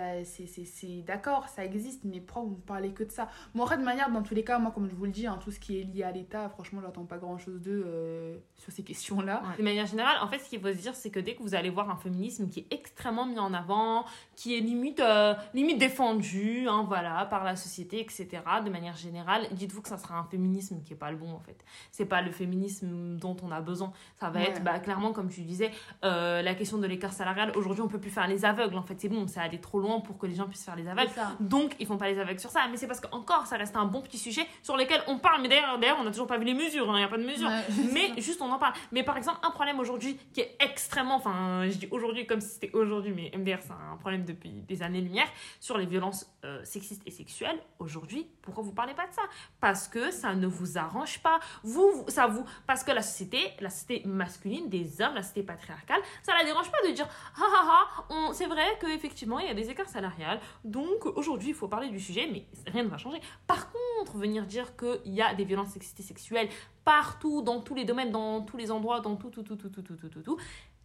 [1.05, 3.27] d'accord, ça existe, mais pourquoi vous ne parlez que de ça?
[3.53, 5.27] Bon, en fait, de manière, dans tous les cas, moi, comme je vous le dis,
[5.27, 8.71] hein, tout ce qui est lié à l'État, franchement, j'attends pas grand-chose d'eux euh, sur
[8.71, 9.43] ces questions-là.
[9.57, 11.53] De manière générale, en fait, ce qu'il faut se dire, c'est que dès que vous
[11.53, 15.77] allez voir un féminisme qui est extrêmement mis en avant, qui est limite, euh, limite
[15.77, 18.27] défendu, hein, voilà, par la société, etc.,
[18.65, 21.39] de manière générale, dites-vous que ça sera un féminisme qui est pas le bon, en
[21.39, 21.63] fait.
[21.91, 23.91] C'est pas le féminisme dont on a besoin.
[24.19, 24.49] Ça va Ouais.
[24.49, 25.69] être, bah, clairement, comme tu disais,
[26.03, 27.51] euh, la question de l'écart salarial.
[27.55, 28.99] Aujourd'hui, on peut plus faire les aveugles, en fait.
[28.99, 31.09] C'est bon, c'est aller trop loin pour que les gens puissent faire les aveugles.
[31.11, 31.31] Ça.
[31.39, 32.61] Donc, ils font pas les aveugles sur ça.
[32.69, 35.41] Mais c'est parce que, encore, ça reste un bon petit sujet sur lequel on parle.
[35.41, 36.89] Mais d'ailleurs, d'ailleurs on n'a toujours pas vu les mesures.
[36.89, 37.47] hein, Il n'y a pas de mesures.
[37.49, 37.63] Ouais,
[37.93, 38.73] Mais juste, on en parle.
[38.91, 41.15] Mais par exemple, un problème aujourd'hui qui est extrêmement.
[41.15, 44.83] Enfin, je dis aujourd'hui comme si c'était aujourd'hui, mais MDR, c'est un problème depuis des
[44.83, 45.27] années-lumière
[45.59, 47.59] sur les violences euh, sexistes et sexuelles.
[47.79, 49.21] Aujourd'hui, pourquoi vous parlez pas de ça?
[49.59, 51.39] Parce que ça ne vous arrange pas.
[51.63, 52.45] Vous, vous- ça vous.
[52.67, 56.69] Parce que la société, la société masculine, des hommes, la société patriarcale, ça la dérange
[56.71, 60.39] pas de dire ah ah ah, c'est vrai qu'effectivement, il y a des écarts salariales.
[60.63, 63.19] Donc aujourd'hui, il faut parler du sujet, mais rien ne va changer.
[63.47, 66.49] Par contre, venir dire qu'il y a des violences sexistes et sexuelles
[66.83, 69.81] partout, dans tous les domaines, dans tous les endroits, dans tout, tout, tout, tout, tout,
[69.81, 70.37] tout, tout, tout, tout,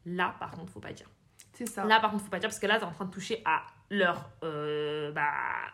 [0.05, 1.09] là, par contre, faut pas dire.
[1.53, 1.85] C'est ça.
[1.87, 3.63] Là, par contre, faut pas dire parce que là, t'es en train de toucher à
[3.89, 5.23] leur, euh, bah,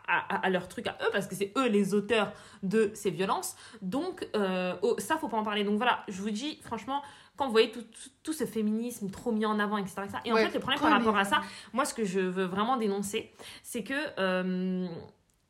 [0.07, 3.11] à, à- à leur truc à eux parce que c'est eux les auteurs de ces
[3.11, 3.57] violences.
[3.81, 5.65] Donc, euh, oh, ça, faut pas en parler.
[5.65, 7.01] Donc voilà, je vous dis, franchement,
[7.37, 10.01] quand vous voyez tout, tout, tout ce féminisme trop mis en avant, etc.
[10.03, 10.19] etc.
[10.25, 11.41] et en Ouais, fait, le problème par rapport à ça,
[11.73, 13.31] moi, ce que je veux vraiment dénoncer,
[13.63, 14.87] c'est que euh,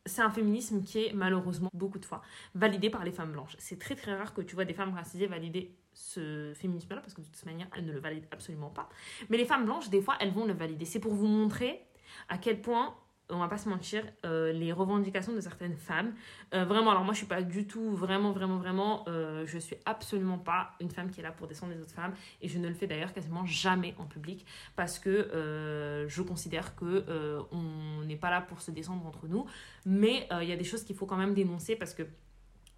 [0.06, 2.22] c'est un féminisme qui est malheureusement beaucoup de fois
[2.56, 3.56] validé par les femmes blanches.
[3.60, 7.22] C'est très très rare que tu vois des femmes racisées valider ce féminisme-là parce que
[7.22, 8.90] de toute manière, elles ne le valident absolument pas.
[9.30, 10.86] Mais les femmes blanches, des fois, elles vont le valider.
[10.86, 11.82] C'est pour vous montrer
[12.30, 12.96] à quel point,
[13.30, 16.14] on va pas se mentir, euh, les revendications de certaines femmes,
[16.54, 19.78] euh, vraiment, alors moi je suis pas du tout, vraiment, vraiment, vraiment, euh, je suis
[19.86, 22.68] absolument pas une femme qui est là pour descendre les autres femmes et je ne
[22.68, 24.46] le fais d'ailleurs quasiment jamais en public
[24.76, 27.06] parce que je considère que
[27.52, 29.46] on n'est pas là pour se descendre entre nous,
[29.86, 32.04] mais il y a des choses qu'il faut quand même dénoncer parce que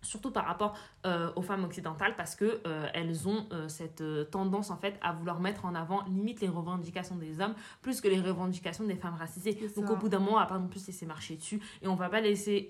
[0.05, 4.69] surtout par rapport euh, aux femmes occidentales parce que euh, elles ont euh, cette tendance
[4.69, 8.19] en fait à vouloir mettre en avant limite les revendications des hommes plus que les
[8.19, 9.57] revendications des femmes racisées.
[9.75, 11.87] Donc au bout d'un moment on va pas non plus se laisser marcher dessus et
[11.87, 12.67] on va pas laisser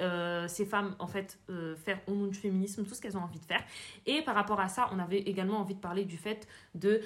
[0.47, 1.39] ces femmes en fait
[1.77, 3.63] faire au nom du féminisme tout ce qu'elles ont envie de faire.
[4.05, 7.01] Et par rapport à ça on avait également envie de parler du fait de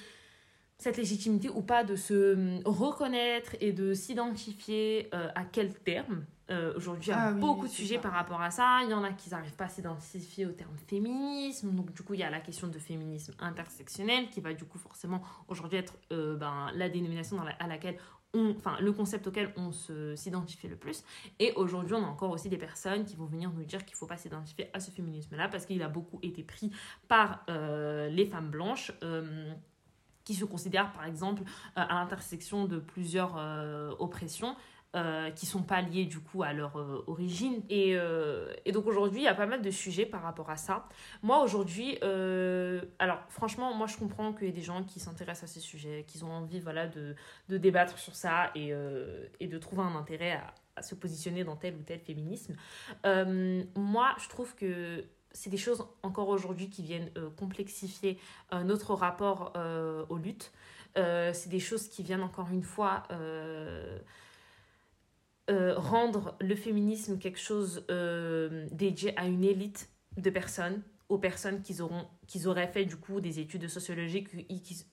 [0.80, 6.26] cette légitimité ou pas de se hum, reconnaître et de s'identifier euh, à quel terme.
[6.50, 8.02] Euh, Aujourd'hui, il y a Ah oui, beaucoup de sujets ça.
[8.02, 8.80] par rapport à ça.
[8.84, 11.70] Il y en a qui n'arrivent pas à s'identifier au terme féminisme.
[11.76, 14.80] Donc, du coup, il y a la question de féminisme intersectionnel qui va, du coup,
[14.80, 17.98] forcément, aujourd'hui être euh, ben, la dénomination dans la- à laquelle
[18.34, 19.72] on, enfin, le concept auquel on
[20.16, 21.04] s'identifie le plus.
[21.40, 23.98] Et aujourd'hui, on a encore aussi des personnes qui vont venir nous dire qu'il ne
[23.98, 26.72] faut pas s'identifier à ce féminisme-là parce qu'il a beaucoup été pris
[27.08, 28.92] par euh, les femmes blanches.
[30.30, 34.56] Qui se considèrent par exemple euh, à l'intersection de plusieurs euh, oppressions
[34.96, 37.64] euh, qui sont pas liées du coup à leur euh, origine.
[37.68, 37.98] Et,
[38.66, 40.88] et donc aujourd'hui il y a pas mal de sujets par rapport à ça.
[41.24, 41.98] Moi aujourd'hui
[43.00, 46.06] alors franchement moi je comprends qu'il y ait des gens qui s'intéressent à ces sujets
[46.08, 47.16] qui ont envie voilà de,
[47.48, 48.72] de débattre sur ça et,
[49.40, 50.40] et de trouver un intérêt
[50.76, 52.56] à, se positionner dans tel ou tel féminisme.
[53.04, 58.20] Moi je trouve que c'est des choses encore aujourd'hui qui viennent euh, complexifier
[58.54, 60.52] euh, notre rapport euh, aux luttes.
[60.96, 63.04] C'est des choses qui viennent encore une fois
[65.48, 67.86] rendre le féminisme quelque chose
[68.72, 73.20] dédié à une élite de personnes, aux personnes qui, auront, qui auraient fait du coup
[73.20, 74.28] des études de sociologie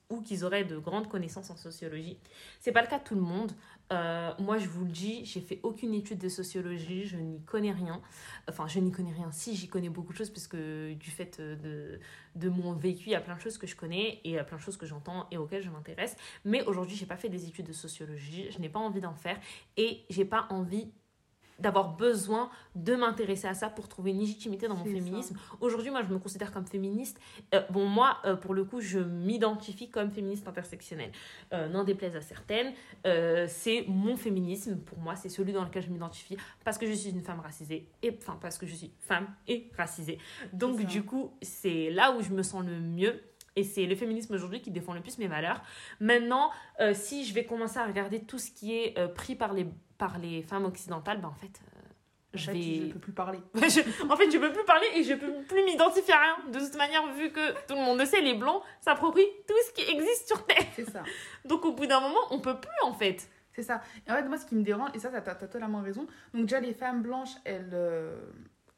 [0.08, 2.18] ou qui auraient de grandes connaissances en sociologie.
[2.58, 3.52] C'est pas le cas de tout le monde.
[3.92, 7.70] Euh, moi, je vous le dis, j'ai fait aucune étude de sociologie, je n'y connais
[7.70, 8.00] rien.
[8.48, 9.30] Enfin, je n'y connais rien.
[9.30, 12.00] Si, j'y connais beaucoup de choses parce que du fait euh, de,
[12.34, 14.38] de mon vécu, il y a plein de choses que je connais et il y
[14.38, 16.16] a plein de choses que j'entends et auxquelles je m'intéresse.
[16.46, 19.38] Mais aujourd'hui, j'ai pas fait des études de sociologie, je n'ai pas envie d'en faire
[19.76, 20.90] et j'ai pas envie
[21.58, 25.36] d'avoir besoin de m'intéresser à ça pour trouver une légitimité dans mon féminisme.
[25.60, 27.20] Aujourd'hui, moi, je me considère comme féministe.
[27.54, 31.12] Euh, bon, moi, euh, pour le coup, je m'identifie comme féministe intersectionnelle.
[31.52, 32.72] Euh, N'en déplaise à certaines,
[33.06, 34.78] euh, c'est mon féminisme.
[34.78, 37.88] Pour moi, c'est celui dans lequel je m'identifie parce que je suis une femme racisée
[38.02, 40.18] et enfin parce que je suis femme et racisée.
[40.52, 43.20] Donc, du coup, c'est là où je me sens le mieux.
[43.56, 45.62] Et c'est le féminisme aujourd'hui qui défend le plus mes valeurs.
[45.98, 46.50] Maintenant,
[46.80, 49.66] euh, si je vais commencer à regarder tout ce qui est euh, pris par les,
[49.98, 51.80] par les femmes occidentales, ben en fait, euh,
[52.34, 52.88] En je fait, vais.
[52.88, 53.38] Je peux plus parler.
[53.54, 56.50] Je- en fait, je peux plus parler et je peux plus m'identifier à rien.
[56.52, 59.72] De toute manière, vu que tout le monde le sait, les blancs s'approprient tout ce
[59.72, 60.64] qui existe sur Terre.
[60.74, 61.02] C'est ça.
[61.44, 63.28] Donc, au bout d'un moment, on peut plus en fait.
[63.54, 63.80] C'est ça.
[64.06, 66.06] Et en fait, moi, ce qui me dérange, et ça, t'as totalement raison.
[66.34, 67.70] Donc, déjà, les femmes blanches, elles.
[67.72, 68.14] euh,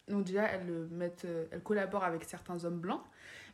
[0.06, 3.02] Donc, déjà, elles, euh, mettent, elles collaborent avec certains hommes blancs.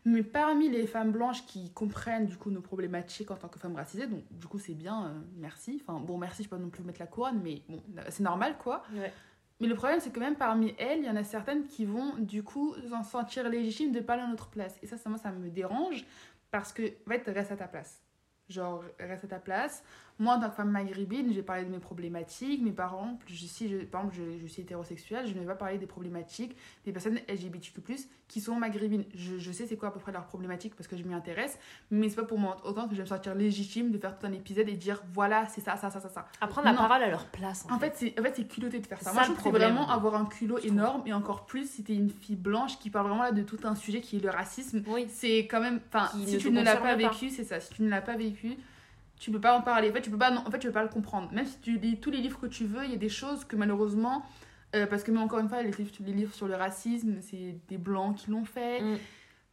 [0.07, 3.76] Mais parmi les femmes blanches qui comprennent, du coup, nos problématiques en tant que femmes
[3.76, 5.80] racisées, donc, du coup, c'est bien, euh, merci.
[5.82, 8.22] Enfin, bon, merci, je peux pas non plus vous mettre la couronne, mais bon, c'est
[8.22, 8.82] normal, quoi.
[9.61, 12.16] Mais le problème, c'est que même parmi elles, il y en a certaines qui vont,
[12.18, 14.76] du coup, s'en sentir légitimes de parler à notre place.
[14.82, 16.05] Et ça, ça, moi, ça me dérange
[16.50, 18.02] parce que, en fait, reste à ta place.
[18.48, 19.82] Genre, reste à ta place.
[20.18, 22.62] Moi, en tant que femme maghrébine, j'ai parlé de mes problématiques.
[22.62, 25.78] Mes parents, si je, par exemple, je, je, suis hétérosexuelle, je ne vais pas parler
[25.78, 27.80] des problématiques des personnes LGBTQ,
[28.28, 29.04] qui sont maghrébines.
[29.14, 31.58] Je, je sais c'est quoi à peu près leurs problématiques parce que je m'y intéresse,
[31.90, 34.26] mais c'est pas pour moi autant que je vais me sentir légitime de faire tout
[34.26, 36.26] un épisode et dire voilà, c'est ça, ça, ça, ça, ça.
[36.40, 37.66] Apprendre la parole à leur place.
[37.70, 39.12] En, fait, c'est en fait, culotté de faire ça.
[39.12, 42.36] Moi, je trouve vraiment avoir un culot énorme et encore plus si t'es une fille
[42.36, 44.82] blanche qui parle vraiment là de tout un sujet qui est le racisme.
[44.86, 45.06] Oui.
[45.08, 45.80] C'est quand même.
[45.88, 47.60] Enfin, si tu ne l'as pas vécu, c'est ça.
[47.60, 48.56] Si tu ne l'as pas vécu
[49.18, 49.90] tu peux pas en parler.
[49.90, 51.32] En fait, tu peux pas, non, en fait, tu peux pas le comprendre.
[51.32, 53.44] Même si tu lis tous les livres que tu veux, il y a des choses
[53.44, 54.24] que malheureusement,
[54.74, 57.78] euh, parce que mais encore une fois, les, les livres sur le racisme, c'est des
[57.78, 58.80] blancs qui l'ont fait.
[58.80, 58.98] Mm.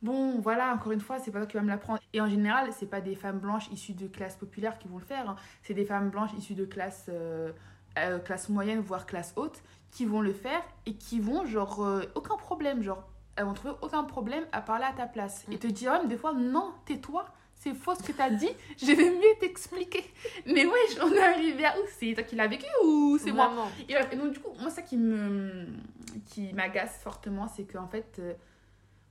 [0.01, 1.99] Bon, voilà, encore une fois, c'est pas toi qui vas me l'apprendre.
[2.13, 5.05] Et en général, c'est pas des femmes blanches issues de classes populaires qui vont le
[5.05, 5.29] faire.
[5.29, 5.35] Hein.
[5.61, 7.51] C'est des femmes blanches issues de classes, euh,
[7.99, 11.85] euh, classe moyenne, voire classe haute, qui vont le faire et qui vont, genre,
[12.15, 15.45] aucun problème, genre, elles vont trouver aucun problème à parler à ta place.
[15.51, 15.59] Et mm.
[15.59, 17.25] te dire même des fois, non, tais-toi
[17.61, 20.03] c'est faux ce que tu as dit, je vais mieux t'expliquer.
[20.47, 21.83] Mais ouais, on est arrivé à où?
[21.99, 23.51] C'est toi qui l'as vécu ou c'est moi?
[23.87, 25.67] Et, donc, du coup, moi, ça qui me
[26.25, 28.33] qui m'agace fortement, c'est qu'en fait, euh,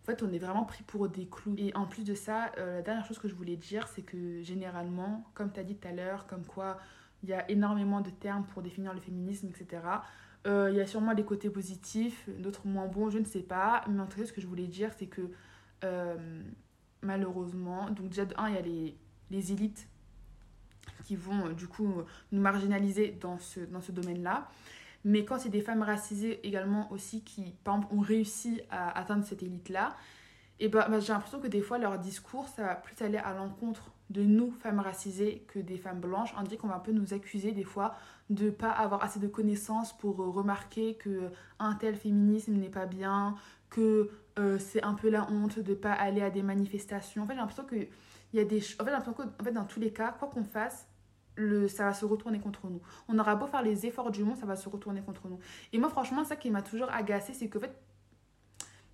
[0.03, 1.55] en fait, on est vraiment pris pour des clous.
[1.59, 4.42] Et en plus de ça, euh, la dernière chose que je voulais dire, c'est que
[4.42, 6.78] généralement, comme tu as dit tout à l'heure, comme quoi
[7.22, 9.82] il y a énormément de termes pour définir le féminisme, etc.
[10.48, 13.84] Euh, il y a sûrement des côtés positifs, d'autres moins bons, je ne sais pas.
[13.88, 15.30] Mais en tout cas, ce que je voulais dire, c'est que
[17.03, 17.90] malheureusement.
[17.90, 18.96] Donc déjà, de un, il y a les,
[19.30, 19.88] les élites
[21.05, 21.92] qui vont euh, du coup
[22.32, 24.48] nous marginaliser dans ce, dans ce domaine-là.
[25.05, 29.24] Mais quand c'est des femmes racisées également aussi qui, par exemple, ont réussi à atteindre
[29.24, 29.96] cette élite-là,
[30.59, 33.32] et ben, bah, j'ai l'impression que des fois leur discours, ça va plus aller à
[33.32, 36.34] l'encontre de nous, femmes racisées, que des femmes blanches.
[36.38, 37.94] On dit qu'on va un peu nous accuser des fois
[38.28, 42.86] de pas avoir assez de connaissances pour euh, remarquer que un tel féminisme n'est pas
[42.86, 43.36] bien,
[43.70, 44.11] que
[44.41, 47.22] euh, c'est un peu la honte de pas aller à des manifestations.
[47.22, 49.80] En fait, j'ai l'impression que il y a des en fait, en fait dans tous
[49.80, 50.86] les cas, quoi qu'on fasse,
[51.36, 52.80] le, ça va se retourner contre nous.
[53.09, 55.38] On aura beau faire les efforts du monde, ça va se retourner contre nous.
[55.72, 57.76] Et moi, franchement, ça qui m'a toujours agacé, c'est qu'en fait,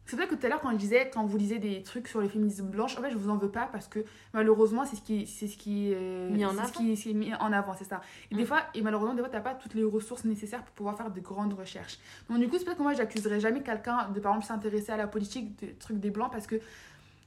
[0.07, 2.21] c'est vrai que tout à l'heure, quand je disais, quand vous lisez des trucs sur
[2.21, 5.03] les féminismes blanches, en fait, je vous en veux pas parce que malheureusement, c'est ce
[5.03, 6.67] qui, c'est ce qui, euh, mis en avant.
[6.67, 8.01] Ce qui, est mis en avant, c'est ça.
[8.31, 8.47] Et des mm.
[8.47, 11.21] fois, et malheureusement, des fois, t'as pas toutes les ressources nécessaires pour pouvoir faire de
[11.21, 11.99] grandes recherches.
[12.31, 14.97] Donc, du coup, c'est peut-être que moi, j'accuserai jamais quelqu'un de, par exemple, s'intéresser à
[14.97, 16.61] la politique, des trucs des blancs parce que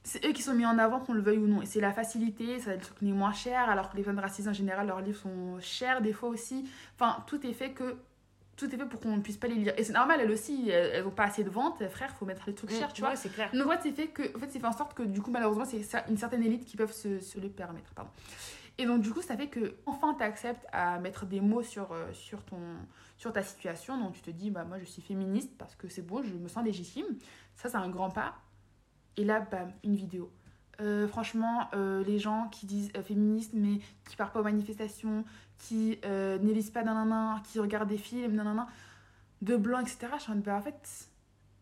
[0.02, 1.60] c'est eux qui sont mis en avant, qu'on le veuille ou non.
[1.60, 4.02] Et c'est la facilité, ça va être le truc les moins cher, alors que les
[4.02, 6.66] femmes racistes en général, leurs livres sont chers des fois aussi.
[6.98, 7.96] Enfin, tout est fait que
[8.60, 9.72] tout est fait pour qu'on ne puisse pas les lire.
[9.76, 12.54] Et c'est normal, elles aussi, elles n'ont pas assez de ventes, frère, faut mettre les
[12.54, 13.16] trucs mm, chers, tu vois.
[13.16, 13.50] c'est clair.
[13.52, 15.82] Donc, c'est fait que, en fait, c'est fait en sorte que, du coup, malheureusement, c'est
[16.08, 18.10] une certaine élite qui peuvent se, se le permettre, pardon.
[18.78, 21.92] Et donc, du coup, ça fait que, enfin, tu acceptes à mettre des mots sur,
[21.92, 22.58] euh, sur, ton,
[23.18, 23.98] sur ta situation.
[23.98, 26.48] Donc, tu te dis, bah, moi, je suis féministe parce que c'est bon, je me
[26.48, 27.04] sens légitime.
[27.56, 28.36] Ça, c'est un grand pas.
[29.16, 30.30] Et là, bam, une vidéo.
[30.80, 35.24] Euh, franchement, euh, les gens qui disent féministes mais qui partent pas aux manifestations,
[35.60, 38.66] qui euh, n'élisent pas nanana, qui regardent des films, nanana,
[39.42, 40.08] de blanc, etc.
[40.16, 41.08] Je suis en bah, en fait,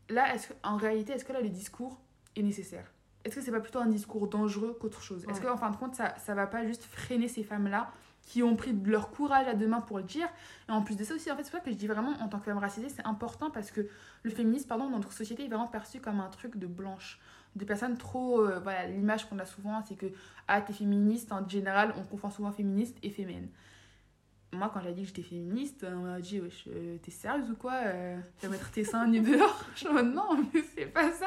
[0.08, 2.00] là, est-ce que, en réalité, est-ce que là, le discours
[2.36, 2.86] est nécessaire?
[3.24, 5.26] Est-ce que c'est pas plutôt un discours dangereux qu'autre chose?
[5.28, 7.90] Est-ce qu'en fin de compte, ça, ça va pas juste freiner ces femmes-là
[8.22, 10.28] qui ont pris de leur courage à deux mains pour le dire?
[10.68, 12.12] Et en plus de ça aussi, en fait, c'est pour ça que je dis vraiment,
[12.20, 13.88] en tant que femme racisée, c'est important parce que
[14.22, 17.20] le féminisme, pardon, dans notre société est vraiment perçu comme un truc de blanche.
[17.56, 20.06] De personnes trop euh, voilà l'image qu'on a souvent c'est que
[20.46, 23.48] ah t'es féministe en général on confond souvent féministe et féminine
[24.52, 27.56] moi, quand j'ai dit que j'étais féministe, on m'a dit Wesh, euh, t'es sérieuse ou
[27.56, 29.64] quoi euh, Tu vas mettre tes seins nus dehors?
[29.76, 31.26] Je me dis Non, mais c'est pas ça.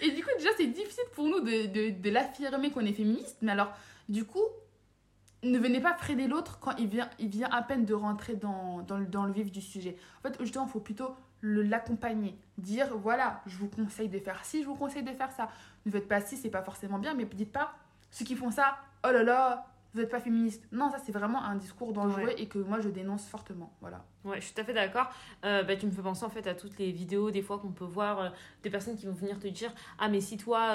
[0.00, 3.38] Et du coup, déjà, c'est difficile pour nous de, de, de l'affirmer qu'on est féministe.
[3.42, 3.72] Mais alors,
[4.08, 4.44] du coup,
[5.42, 8.82] ne venez pas freiner l'autre quand il vient, il vient à peine de rentrer dans,
[8.82, 9.96] dans, le, dans le vif du sujet.
[10.20, 12.38] En fait, justement, il faut plutôt l'accompagner.
[12.56, 15.48] Dire Voilà, je vous conseille de faire ci, je vous conseille de faire ça.
[15.86, 17.74] Ne faites pas ci, c'est pas forcément bien, mais dites pas
[18.14, 20.66] ceux qui font ça, oh là là, vous n'êtes pas féministe.
[20.72, 23.72] Non, ça c'est vraiment un discours dangereux et que moi je dénonce fortement.
[23.80, 24.04] Voilà.
[24.24, 25.08] Ouais, je suis tout à fait d'accord.
[25.44, 27.70] Euh, bah, tu me fais penser en fait à toutes les vidéos des fois qu'on
[27.70, 28.28] peut voir euh,
[28.62, 30.72] des personnes qui vont venir te dire ah mais si toi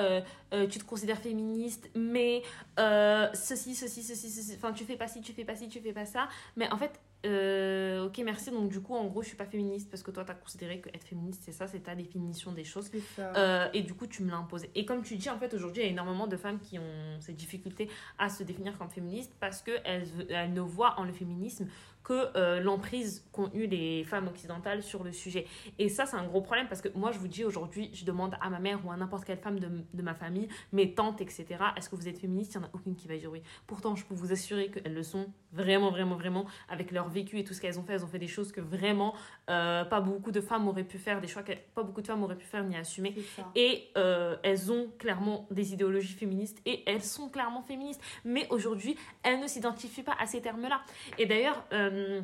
[0.53, 2.43] euh, tu te considères féministe mais
[2.77, 5.93] ceci ceci ceci ceci enfin tu fais pas ci tu fais pas ci tu fais
[5.93, 8.51] pas ça mais en fait euh, ok, merci.
[8.51, 10.79] Donc, du coup, en gros, je suis pas féministe parce que toi, tu as considéré
[10.79, 12.89] que être féministe, c'est ça, c'est ta définition des choses.
[13.19, 14.69] Euh, et du coup, tu me l'as imposé.
[14.75, 17.19] Et comme tu dis, en fait, aujourd'hui, il y a énormément de femmes qui ont
[17.19, 21.67] ces difficultés à se définir comme féministes parce qu'elles elles ne voient en le féminisme
[22.03, 25.45] que euh, l'emprise qu'ont eu les femmes occidentales sur le sujet.
[25.77, 28.35] Et ça, c'est un gros problème parce que moi, je vous dis aujourd'hui, je demande
[28.41, 31.45] à ma mère ou à n'importe quelle femme de, de, ma famille, mes tantes, etc.,
[31.77, 32.55] est-ce que vous êtes féministe?
[32.55, 33.41] Il n'y en a aucune qui va dire oui.
[33.67, 37.43] Pourtant, je peux vous assurer qu'elles le sont vraiment, vraiment, vraiment, avec leur vécu et
[37.43, 39.13] tout ce qu'elles ont fait, elles ont fait des choses que vraiment
[39.49, 42.23] euh, pas beaucoup de femmes auraient pu faire, des choix que pas beaucoup de femmes
[42.23, 43.15] auraient pu faire ni assumer.
[43.55, 48.01] Et euh, elles ont clairement des idéologies féministes et elles sont clairement féministes.
[48.25, 50.81] Mais aujourd'hui, elles ne s'identifient pas à ces termes-là.
[51.17, 52.21] Et d'ailleurs, euh,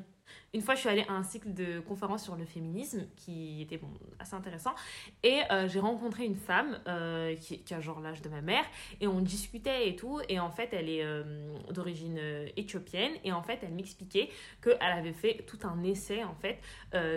[0.53, 3.79] une fois, je suis allée à un cycle de conférences sur le féminisme qui était
[4.19, 4.73] assez intéressant.
[5.21, 8.63] Et euh, j'ai rencontré une femme euh, qui, a genre l'âge de ma mère.
[9.01, 10.21] Et on discutait et tout.
[10.29, 11.05] Et en fait, elle est
[11.71, 12.19] d'origine
[12.57, 13.11] éthiopienne.
[13.23, 14.29] Et en fait, elle m'expliquait
[14.63, 16.59] qu'elle avait fait tout un essai, en fait,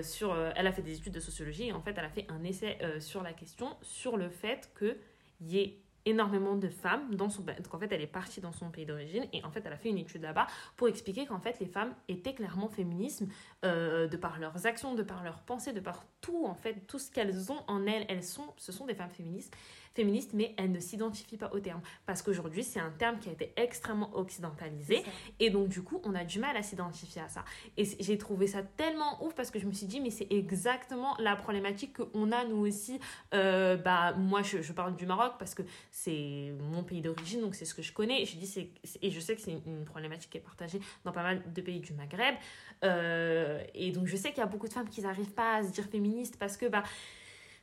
[0.03, 0.36] sur...
[0.55, 1.68] elle a fait des études de sociologie.
[1.68, 4.96] Et en fait, elle a fait un essai sur la question, sur le fait qu'il
[5.40, 8.70] y ait énormément de femmes dans son donc en fait elle est partie dans son
[8.70, 10.46] pays d'origine et en fait elle a fait une étude là-bas
[10.76, 13.28] pour expliquer qu'en fait les femmes étaient clairement féminisme
[13.64, 16.99] euh, de par leurs actions de par leurs pensées de par tout en fait tout
[16.99, 18.07] ce qu'elles ont en elles.
[18.09, 19.55] Elles sont ce sont des femmes féministes
[19.99, 21.80] féministe, mais elle ne s'identifie pas au terme.
[22.07, 25.03] Parce qu'aujourd'hui, c'est un terme qui a été extrêmement occidentalisé.
[25.40, 27.44] Et donc, du coup, on a du mal à s'identifier à ça.
[27.76, 31.16] Et j'ai trouvé ça tellement ouf parce que je me suis dit, mais c'est exactement
[31.18, 33.01] la problématique qu'on a nous aussi.
[33.34, 37.57] Euh, bah, moi, je, je, parle du Maroc parce que c'est mon pays d'origine, donc
[37.57, 38.22] c'est ce que je connais.
[38.22, 38.70] Et je, dis,
[39.03, 41.80] et je sais que c'est une problématique qui est partagée dans pas mal de pays
[41.80, 42.36] du Maghreb.
[42.84, 45.64] Euh, et donc, je sais qu'il y a beaucoup de femmes qui n'arrivent pas à
[45.64, 46.84] se dire féministes parce que, bah,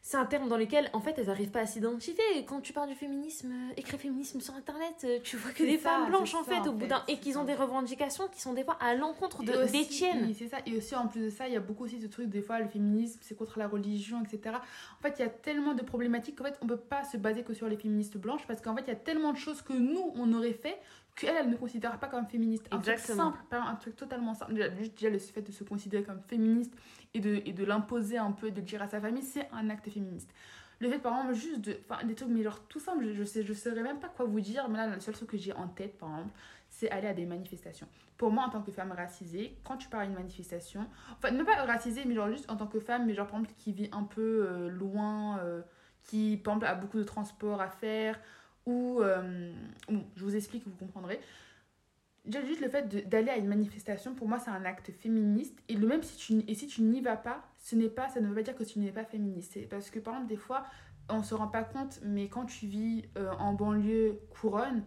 [0.08, 2.24] c'est un terme dans lequel, en fait, elles n'arrivent pas à s'identifier.
[2.45, 5.80] Quand tu parles du féminisme, euh, écrit féminisme sur Internet, euh, tu vois que des
[5.80, 7.01] femmes blanches, en fait, au bout d'un...
[7.08, 10.26] Et qu'ils ont des revendications qui sont des fois à l'encontre de, des tiennes.
[10.28, 10.58] Oui, c'est ça.
[10.68, 12.60] Et aussi, en plus de ça, il y a beaucoup aussi de trucs, des fois,
[12.60, 14.58] le féminisme, c'est contre la religion, etc.
[14.99, 17.18] En fait, il y a tellement de problématiques qu'en fait, on ne peut pas se
[17.18, 19.64] baser que sur les féministes blanches parce qu'en fait, il y a tellement de choses
[19.64, 20.78] que nous, on aurait fait
[21.16, 22.68] qu'elle, elle ne considère pas comme féministe.
[22.72, 24.53] Un truc simple, un truc totalement simple.
[24.53, 26.74] Déjà, déjà, le fait de se considérer comme féministe
[27.13, 29.70] et de, et de l'imposer un peu, de le dire à sa famille, c'est un
[29.70, 30.30] acte féministe.
[30.80, 31.78] Le fait, par exemple, juste de.
[31.89, 34.41] Enfin, des trucs, mais genre tout simple, je sais, je saurais même pas quoi vous
[34.41, 36.34] dire, mais là, le seul truc que j'ai en tête, par exemple,
[36.70, 37.88] c'est aller à des manifestations.
[38.18, 41.43] Pour moi, en tant que femme racisée, quand tu pars à une manifestation, enfin, ne
[41.43, 43.89] pas racisée, mais genre juste en tant que femme, mais genre par exemple, qui vit
[43.93, 45.61] un peu euh, loin, euh,
[46.03, 48.20] qui, par exemple, a beaucoup de transport à faire,
[48.66, 49.51] ou, euh,
[50.16, 51.20] je vous explique, vous comprendrez.
[52.26, 55.59] Déjà, juste le fait d'aller à une manifestation, pour moi, c'est un acte féministe.
[55.70, 58.28] Et le même si tu, si tu n'y vas pas, ce n'est pas, ça ne
[58.28, 59.70] veut pas dire que tu n'es pas féministe.
[59.70, 60.63] Parce que, par exemple, des fois,
[61.09, 64.84] on ne se rend pas compte, mais quand tu vis euh, en banlieue couronne,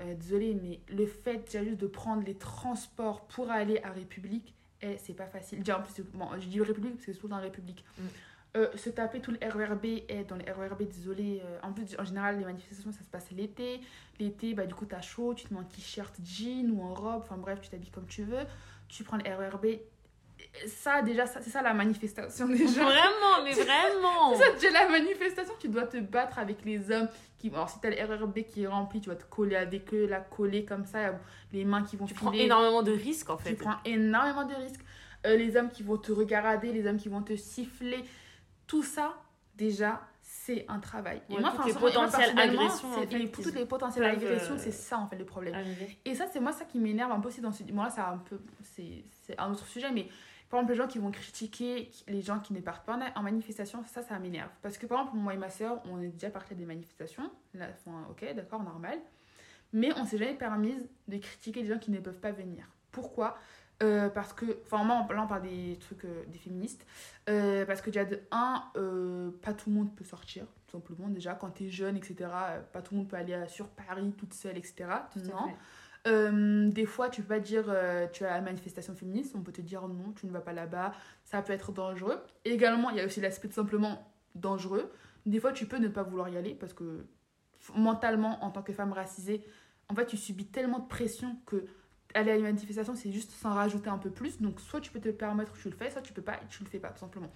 [0.00, 4.54] euh, désolé, mais le fait déjà juste de prendre les transports pour aller à République,
[4.80, 5.58] eh, c'est pas facile.
[5.58, 7.84] Déjà, en plus, bon, je dis République parce que c'est tout dans République.
[7.98, 8.02] Mm.
[8.56, 12.04] Euh, se taper tout le RERB et dans le RERB désolé euh, en plus en
[12.04, 13.80] général les manifestations ça se passe l'été.
[14.18, 17.22] L'été bah du coup t'as chaud tu te mets en t-shirt jean ou en robe
[17.22, 18.44] enfin bref tu t'habilles comme tu veux.
[18.88, 19.78] Tu prends le RERB
[20.66, 22.82] ça déjà c'est ça la manifestation déjà.
[22.82, 24.34] Vraiment mais vraiment.
[24.34, 27.78] c'est ça déjà la manifestation tu dois te battre avec les hommes qui alors si
[27.80, 30.86] t'as le RERB qui est rempli tu vas te coller avec eux la coller comme
[30.86, 31.20] ça
[31.52, 33.50] les mains qui vont tu prends énormément de risques en fait.
[33.50, 34.84] tu prends énormément de risques.
[35.26, 38.02] Euh, les hommes qui vont te regarder les hommes qui vont te siffler
[38.70, 39.16] tout ça,
[39.56, 41.20] déjà, c'est un travail.
[41.28, 45.16] et moi, toutes les potentielles agressions, fait, toutes les potentielles agressions, c'est ça en fait
[45.16, 45.56] le problème.
[46.04, 47.64] Et ça, c'est moi ça qui m'énerve un peu aussi dans ce.
[47.64, 48.38] Bon, là, c'est un peu.
[48.62, 50.06] C'est un autre sujet, mais
[50.48, 53.82] par exemple, les gens qui vont critiquer les gens qui ne partent pas en manifestation,
[53.86, 54.50] ça, ça m'énerve.
[54.62, 57.28] Parce que par exemple, moi et ma soeur, on est déjà parti à des manifestations.
[57.54, 57.70] Là,
[58.08, 59.00] ok, d'accord, normal.
[59.72, 62.68] Mais on s'est jamais permise de critiquer les gens qui ne peuvent pas venir.
[62.92, 63.36] Pourquoi?
[63.82, 66.84] Euh, parce que, enfin, là on parle des trucs euh, des féministes,
[67.30, 68.64] euh, parce que déjà de un,
[69.40, 71.08] pas tout le monde peut sortir, tout simplement.
[71.08, 72.30] Déjà, quand t'es jeune, etc.,
[72.72, 74.86] pas tout le monde peut aller sur Paris toute seule, etc.
[76.04, 76.68] non.
[76.68, 77.74] des fois, tu peux pas dire
[78.12, 80.92] tu as la manifestation féministe, on peut te dire non, tu ne vas pas là-bas,
[81.24, 82.20] ça peut être dangereux.
[82.44, 84.92] également, il y a aussi l'aspect tout simplement dangereux.
[85.24, 87.06] Des fois, tu peux ne pas vouloir y aller parce que
[87.74, 89.42] mentalement, en tant que femme racisée,
[89.88, 91.66] en fait, tu subis tellement de pression que
[92.14, 94.40] aller à une manifestation, c'est juste s'en rajouter un peu plus.
[94.40, 96.68] Donc, soit tu peux te permettre, tu le fais, soit tu peux pas tu le
[96.68, 97.30] fais pas, tout simplement.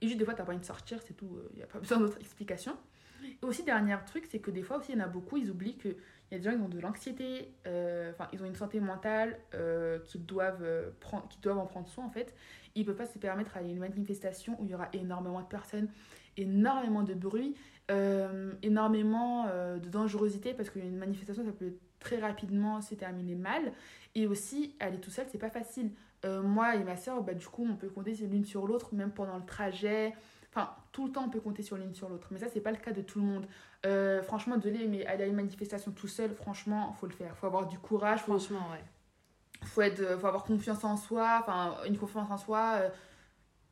[0.00, 1.62] Et juste des fois, tu n'as pas envie de sortir, c'est tout, il euh, n'y
[1.62, 2.76] a pas besoin d'autre explication.
[3.22, 5.50] Et aussi, dernier truc, c'est que des fois aussi, il y en a beaucoup, ils
[5.50, 5.96] oublient qu'il
[6.30, 9.38] y a des gens qui ont de l'anxiété, euh, enfin, ils ont une santé mentale,
[9.54, 10.64] euh, qu'ils doivent,
[11.00, 12.34] prendre, qu'ils doivent en prendre soin, en fait.
[12.74, 15.40] Ils ne peuvent pas se permettre d'aller à une manifestation où il y aura énormément
[15.40, 15.88] de personnes,
[16.36, 17.54] énormément de bruit,
[18.62, 23.72] énormément de dangerosité, parce qu'une manifestation, ça peut très rapidement se terminer mal.
[24.14, 25.92] Et aussi, aller tout seul, c'est pas facile.
[26.24, 29.12] Euh, moi et ma soeur, bah, du coup, on peut compter l'une sur l'autre, même
[29.12, 30.14] pendant le trajet.
[30.48, 32.28] Enfin, tout le temps, on peut compter sur l'une sur l'autre.
[32.32, 33.46] Mais ça, c'est pas le cas de tout le monde.
[33.86, 37.36] Euh, franchement, désolé, mais aller à une manifestation tout seul, franchement, faut le faire.
[37.36, 38.20] Faut avoir du courage.
[38.20, 38.84] Franchement, ouais.
[39.62, 41.38] Faut, être, faut avoir confiance en soi.
[41.40, 42.80] Enfin, une confiance en soi.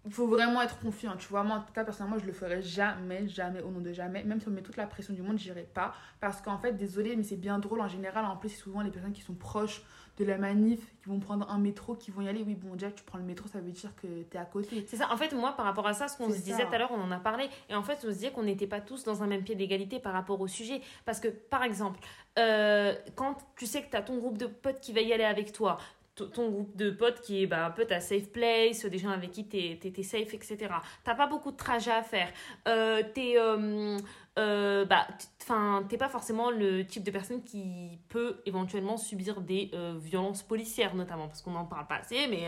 [0.05, 1.43] Il faut vraiment être confiant, tu vois.
[1.43, 4.25] Moi, en tout cas, personnellement, je le ferai jamais, jamais, au nom de jamais.
[4.25, 5.93] Même si on met toute la pression du monde, j'irai pas.
[6.21, 8.25] Parce qu'en fait, désolé, mais c'est bien drôle en général.
[8.25, 9.83] En plus, c'est souvent les personnes qui sont proches
[10.19, 12.43] de la manif, qui vont prendre un métro, qui vont y aller.
[12.45, 14.85] Oui, bon, déjà, tu prends le métro, ça veut dire que tu es à côté.
[14.89, 15.13] C'est ça.
[15.13, 17.01] En fait, moi, par rapport à ça, ce qu'on se disait tout à l'heure, on
[17.01, 17.49] en a parlé.
[17.69, 20.01] Et en fait, on se disait qu'on n'était pas tous dans un même pied d'égalité
[20.01, 20.81] par rapport au sujet.
[21.05, 22.01] Parce que, par exemple,
[22.39, 25.25] euh, quand tu sais que tu as ton groupe de potes qui va y aller
[25.25, 25.79] avec toi,
[26.27, 29.31] ton groupe de potes qui est bah, un peu ta safe place, des gens avec
[29.31, 30.57] qui tu es, safe, etc.
[31.05, 32.31] T'as pas beaucoup de trajets à faire.
[32.67, 33.99] Euh, t'es euh,
[34.39, 35.07] euh, bah,
[35.47, 41.43] pas forcément le type de personne qui peut éventuellement subir des violences policières, notamment, parce
[41.43, 42.47] qu'on n'en parle pas assez, mais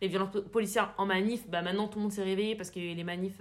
[0.00, 3.04] les violences policières en manif, bah, maintenant tout le monde s'est réveillé parce que les
[3.04, 3.40] manifs.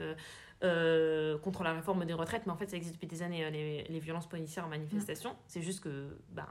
[1.42, 4.00] contre la réforme des retraites, mais en fait ça existe depuis des années, les, les
[4.00, 5.36] violences policières en manifestation.
[5.48, 6.50] C'est juste que bah,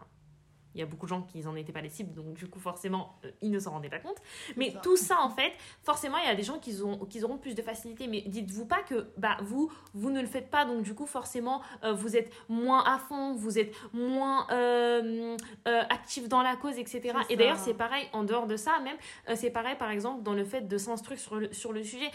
[0.74, 2.60] il y a beaucoup de gens qui n'en étaient pas les cibles, donc du coup,
[2.60, 4.18] forcément, euh, ils ne s'en rendaient pas compte.
[4.56, 5.52] Mais tout ça, en fait,
[5.82, 8.06] forcément, il y a des gens qui, ont, qui auront plus de facilité.
[8.06, 11.62] Mais dites-vous pas que bah, vous, vous ne le faites pas, donc du coup, forcément,
[11.84, 17.14] euh, vous êtes moins à fond, vous êtes moins euh, actif dans la cause, etc.
[17.28, 18.96] Et d'ailleurs, c'est pareil, en dehors de ça, même,
[19.36, 22.10] c'est pareil, par exemple, dans le fait de s'instruire sur le, sur le sujet.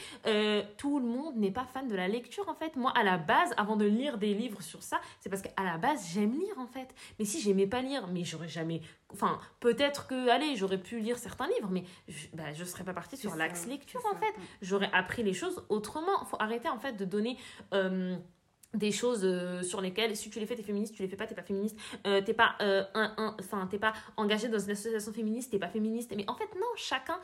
[0.77, 2.75] tout le monde n'est pas fan de la lecture, en fait.
[2.75, 5.77] Moi, à la base, avant de lire des livres sur ça, c'est parce qu'à la
[5.77, 6.93] base, j'aime lire, en fait.
[7.19, 8.81] Mais si j'aimais pas lire, mais j'aurais jamais.
[9.11, 12.93] Enfin, peut-être que, allez, j'aurais pu lire certains livres, mais je, bah, je serais pas
[12.93, 14.33] partie sur l'axe lecture, en fait.
[14.61, 16.21] J'aurais appris les choses autrement.
[16.21, 17.37] Il faut arrêter, en fait, de donner.
[17.73, 18.15] Euh,
[18.73, 21.27] des choses euh, sur lesquelles si tu les fais t'es féministe tu les fais pas
[21.27, 21.77] t'es pas féministe
[22.07, 26.11] euh, t'es pas un, enfin t'es pas engagé dans une association féministe t'es pas féministe
[26.15, 27.19] mais en fait non chacun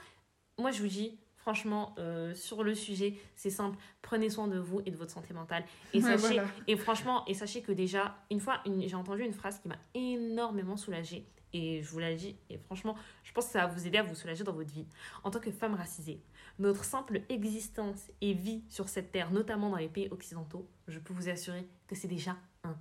[0.60, 1.18] moi je vous dis
[1.50, 1.96] franchement,
[2.36, 3.76] sur le sujet, c'est simple.
[4.04, 5.64] Prenez soin de vous et de votre santé mentale.
[5.94, 9.68] Et sachez, et franchement, et sachez que déjà, une fois, j'ai entendu une phrase qui
[9.68, 11.26] m'a énormément soulagée.
[11.52, 14.04] Et je vous l'ai dit, et franchement, je pense que ça va vous aider à
[14.04, 14.86] vous soulager dans votre vie.
[15.24, 16.22] En tant que femme racisée,
[16.60, 21.16] notre simple existence et vie sur cette terre, notamment dans les pays occidentaux, je peux
[21.16, 22.76] vous assurer que c'est déjà un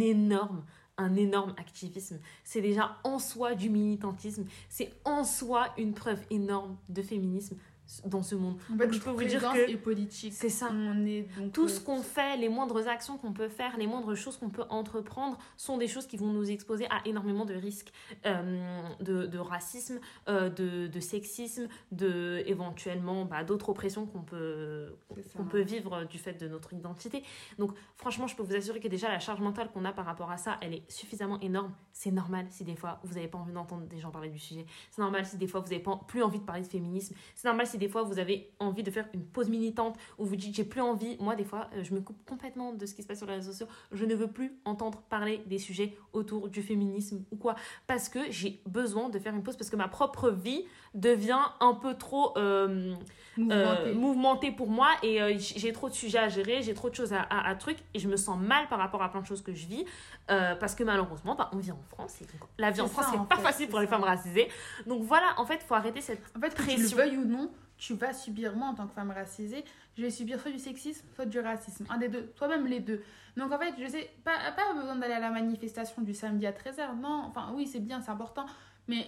[0.00, 0.64] énorme,
[0.96, 2.18] un énorme activisme.
[2.42, 4.46] C'est déjà en soi du militantisme.
[4.70, 7.58] C'est en soi une preuve énorme de féminisme
[8.06, 8.56] dans ce monde.
[8.70, 10.32] je peux vous dire que politique.
[10.32, 10.70] C'est ça.
[10.72, 13.86] On est donc Tout ce euh, qu'on fait, les moindres actions qu'on peut faire, les
[13.86, 17.54] moindres choses qu'on peut entreprendre sont des choses qui vont nous exposer à énormément de
[17.54, 17.92] risques
[18.26, 24.96] euh, de, de, racisme, euh, de, de, sexisme, de éventuellement bah, d'autres oppressions qu'on peut,
[25.36, 27.22] qu'on peut vivre du fait de notre identité.
[27.58, 30.30] Donc franchement, je peux vous assurer que déjà la charge mentale qu'on a par rapport
[30.30, 31.72] à ça, elle est suffisamment énorme.
[31.92, 34.64] C'est normal si des fois vous n'avez pas envie d'entendre des gens parler du sujet.
[34.90, 37.14] C'est normal si des fois vous n'avez plus envie de parler de féminisme.
[37.34, 40.36] C'est normal si des fois vous avez envie de faire une pause militante ou vous
[40.36, 43.02] dites j'ai plus envie, moi des fois euh, je me coupe complètement de ce qui
[43.02, 46.48] se passe sur les réseaux sociaux, je ne veux plus entendre parler des sujets autour
[46.48, 47.54] du féminisme ou quoi,
[47.86, 50.64] parce que j'ai besoin de faire une pause, parce que ma propre vie
[50.94, 52.94] devient un peu trop euh,
[53.38, 54.52] euh, mouvementée.
[54.52, 57.54] pour moi et j'ai trop de sujets à gérer, j'ai trop de choses à, à,
[57.56, 59.84] truc et je me sens mal par rapport à plein de choses que je vis
[60.28, 62.26] parce que malheureusement bah, on vit en France et
[62.58, 64.48] la vie en France c'est pas facile pour les femmes racisées.
[64.86, 66.76] Donc voilà en fait il faut arrêter cette en fait, pression.
[66.76, 67.50] Que tu le veuilles ou non
[67.84, 69.62] tu vas subir, moi en tant que femme racisée,
[69.98, 71.84] je vais subir soit du sexisme, soit du racisme.
[71.90, 73.02] Un des deux, toi-même les deux.
[73.36, 76.52] Donc en fait, je sais, pas, pas besoin d'aller à la manifestation du samedi à
[76.52, 78.46] 13h, non, enfin oui, c'est bien, c'est important,
[78.88, 79.06] mais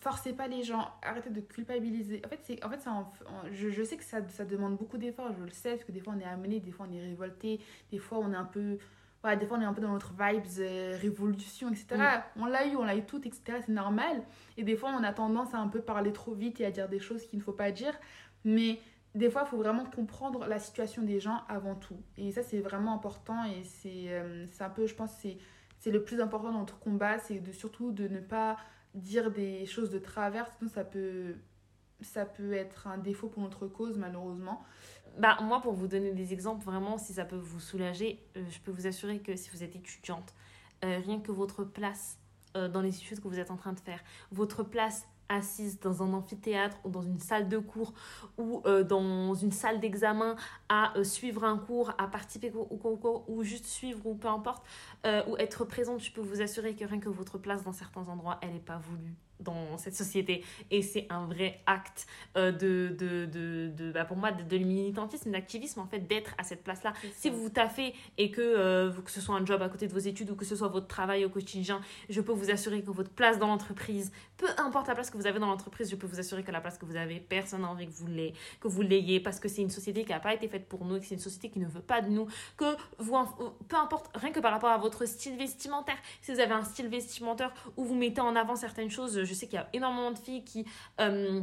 [0.00, 2.20] forcez pas les gens, arrêtez de culpabiliser.
[2.26, 2.84] En fait, c'est, en fait
[3.52, 6.00] je, je, sais que ça, ça demande beaucoup d'efforts, je le sais, parce que des
[6.00, 7.60] fois on est amené, des fois on est révolté,
[7.92, 8.78] des fois on est un peu
[9.22, 11.86] voilà, des fois on est un peu dans notre vibes euh, révolution, etc.
[11.96, 12.40] Mm.
[12.42, 13.58] On l'a eu, on l'a eu tout, etc.
[13.66, 14.22] C'est normal.
[14.56, 16.88] Et des fois on a tendance à un peu parler trop vite et à dire
[16.88, 17.94] des choses qu'il ne faut pas dire.
[18.44, 18.78] Mais
[19.14, 22.00] des fois il faut vraiment comprendre la situation des gens avant tout.
[22.16, 26.20] Et ça c'est vraiment important et c'est euh, un peu, je pense, c'est le plus
[26.20, 28.56] important dans notre combat, c'est de, surtout de ne pas
[28.94, 31.34] dire des choses de travers, sinon ça peut,
[32.00, 34.64] ça peut être un défaut pour notre cause malheureusement.
[35.18, 38.60] Bah, moi, pour vous donner des exemples, vraiment, si ça peut vous soulager, euh, je
[38.60, 40.32] peux vous assurer que si vous êtes étudiante,
[40.84, 42.18] euh, rien que votre place
[42.56, 44.00] euh, dans les études que vous êtes en train de faire,
[44.30, 47.92] votre place assise dans un amphithéâtre ou dans une salle de cours
[48.38, 50.36] ou dans une salle d'examen
[50.70, 54.64] à suivre un cours, à participer au concours ou juste suivre ou peu importe,
[55.04, 58.38] ou être présente, je peux vous assurer que rien que votre place dans certains endroits,
[58.40, 60.44] elle n'est pas voulue dans cette société.
[60.70, 64.58] Et c'est un vrai acte euh, de, de, de, de bah pour moi de, de
[64.58, 68.40] militantisme d'activisme en fait d'être à cette place là si vous vous taffez et que
[68.40, 70.68] euh, que ce soit un job à côté de vos études ou que ce soit
[70.68, 74.88] votre travail au quotidien je peux vous assurer que votre place dans l'entreprise peu importe
[74.88, 76.86] la place que vous avez dans l'entreprise je peux vous assurer que la place que
[76.86, 79.70] vous avez personne n'a envie que vous l'ayez que vous l'ayez parce que c'est une
[79.70, 81.80] société qui n'a pas été faite pour nous que c'est une société qui ne veut
[81.80, 82.26] pas de nous
[82.56, 83.16] que vous
[83.68, 86.88] peu importe rien que par rapport à votre style vestimentaire si vous avez un style
[86.88, 90.18] vestimentaire où vous mettez en avant certaines choses je sais qu'il y a énormément de
[90.18, 90.64] filles qui...
[91.00, 91.40] Euh,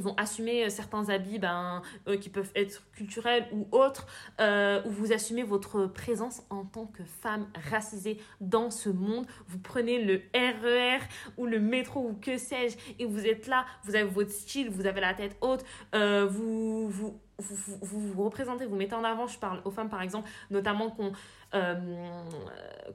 [0.00, 4.06] vont assumer euh, certains habits ben, euh, qui peuvent être culturels ou autres,
[4.40, 9.26] où vous assumez votre présence en tant que femme racisée dans ce monde.
[9.46, 10.98] Vous prenez le RER
[11.36, 14.86] ou le métro ou que sais-je, et vous êtes là, vous avez votre style, vous
[14.86, 19.60] avez la tête haute, vous, vous, vous, vous, représentez, vous mettez en avant, je parle
[19.64, 21.12] aux femmes par exemple, notamment qu'on
[21.54, 21.74] euh,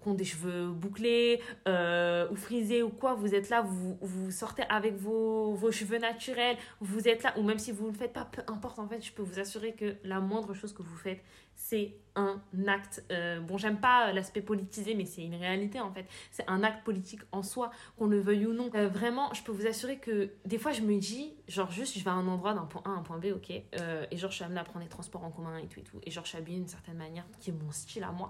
[0.05, 4.95] des cheveux bouclés euh, ou frisés ou quoi, vous êtes là, vous, vous sortez avec
[4.95, 8.25] vos, vos cheveux naturels, vous êtes là, ou même si vous ne le faites pas,
[8.25, 11.23] peu importe, en fait, je peux vous assurer que la moindre chose que vous faites,
[11.55, 13.03] c'est un acte.
[13.11, 16.05] Euh, bon, j'aime pas l'aspect politisé, mais c'est une réalité en fait.
[16.31, 18.69] C'est un acte politique en soi, qu'on le veuille ou non.
[18.75, 22.03] Euh, vraiment, je peux vous assurer que des fois, je me dis, genre, juste, je
[22.03, 24.29] vais à un endroit d'un point A à un point B, ok, euh, et genre,
[24.29, 26.23] je suis amenée à prendre les transports en commun et tout et tout, et genre,
[26.25, 28.29] je suis habillée d'une certaine manière, qui est mon style à moi.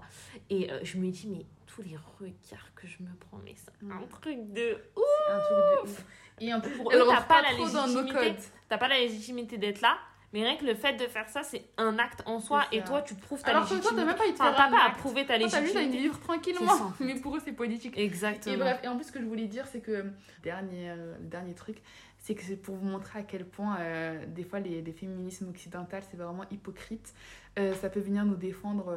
[0.50, 4.00] Et je me dis, mais tous les regards que je me prends, mais c'est un
[4.00, 4.08] mm.
[4.08, 5.04] truc de ouf!
[5.28, 6.04] Un truc de ouf!
[6.40, 8.36] Et en plus, pour eux, t'as pas, la légitimité,
[8.68, 9.98] t'as pas la légitimité d'être là
[10.34, 12.64] mais rien que le fait de faire ça, c'est un acte en soi.
[12.72, 13.86] Et toi, tu prouves ta Alors légitimité.
[14.02, 15.72] Alors toi, t'as même pas, enfin, pas à prouver ta légitimité.
[15.72, 16.92] T'as juste à vivre tranquillement.
[17.00, 17.96] Mais pour eux, c'est politique.
[17.96, 18.52] Exactement.
[18.52, 20.06] Et bref, et en plus, ce que je voulais dire, c'est que
[20.42, 21.80] dernier, euh, dernier truc,
[22.18, 25.50] c'est que c'est pour vous montrer à quel point, euh, des fois, les, les féminismes
[25.50, 27.14] occidentales, c'est vraiment hypocrite.
[27.56, 28.92] Euh, ça peut venir nous défendre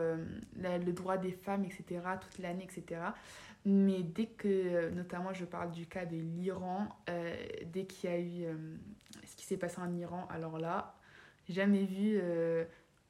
[0.55, 3.01] le droit des femmes, etc., toute l'année, etc.
[3.63, 6.88] Mais dès que, notamment, je parle du cas de l'Iran,
[7.71, 8.47] dès qu'il y a eu
[9.23, 10.96] ce qui s'est passé en Iran, alors là,
[11.53, 12.65] jamais vu, euh...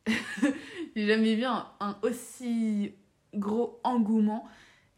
[0.96, 2.94] j'ai jamais vu un, un, aussi
[3.34, 4.48] gros engouement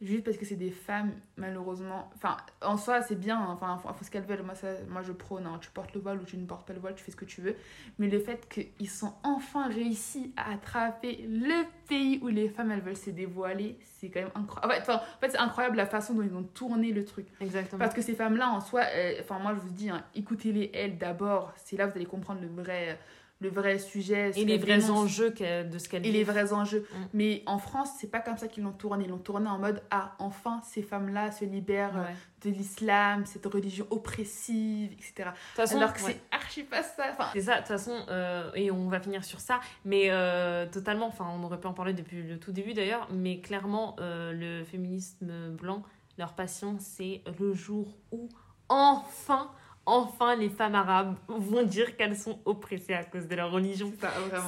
[0.02, 2.10] juste parce que c'est des femmes malheureusement.
[2.16, 3.50] Enfin en soi c'est bien hein.
[3.50, 4.44] enfin faut, faut ce qu'elles veulent.
[4.44, 5.58] Moi ça, moi je prône hein.
[5.62, 7.26] tu portes le voile ou tu ne portes pas le voile tu fais ce que
[7.26, 7.56] tu veux.
[7.98, 12.82] Mais le fait qu'ils sont enfin réussi à attraper le pays où les femmes elles
[12.82, 16.24] veulent se dévoiler c'est quand même incroyable enfin, en fait c'est incroyable la façon dont
[16.24, 17.28] ils ont tourné le truc.
[17.42, 17.80] Exactement.
[17.80, 18.84] Parce que ces femmes là en soi
[19.20, 22.48] enfin moi je vous dis hein, écoutez-les elles d'abord c'est là vous allez comprendre le
[22.48, 22.98] vrai
[23.40, 24.32] le vrai sujet.
[24.36, 26.82] Et les vrais enjeux de ce qu'elle Et les vrais enjeux.
[26.92, 27.04] Mm.
[27.14, 29.06] Mais en France, c'est pas comme ça qu'ils l'ont tourné.
[29.06, 32.06] Ils l'ont tourné en mode Ah, enfin, ces femmes-là se libèrent euh,
[32.44, 35.32] de l'islam, cette religion oppressive, etc.
[35.56, 37.06] Façon, Alors que c'est archi pas ça.
[37.12, 37.30] Enfin...
[37.34, 41.08] C'est ça, de toute façon, euh, et on va finir sur ça, mais euh, totalement,
[41.08, 45.50] enfin, on aurait pu en parler depuis le tout début d'ailleurs, mais clairement, le féminisme
[45.52, 45.84] blanc,
[46.18, 48.30] leur passion, c'est le jour où
[48.68, 49.50] enfin
[49.90, 53.92] enfin les femmes arabes vont dire qu'elles sont oppressées à cause de leur religion.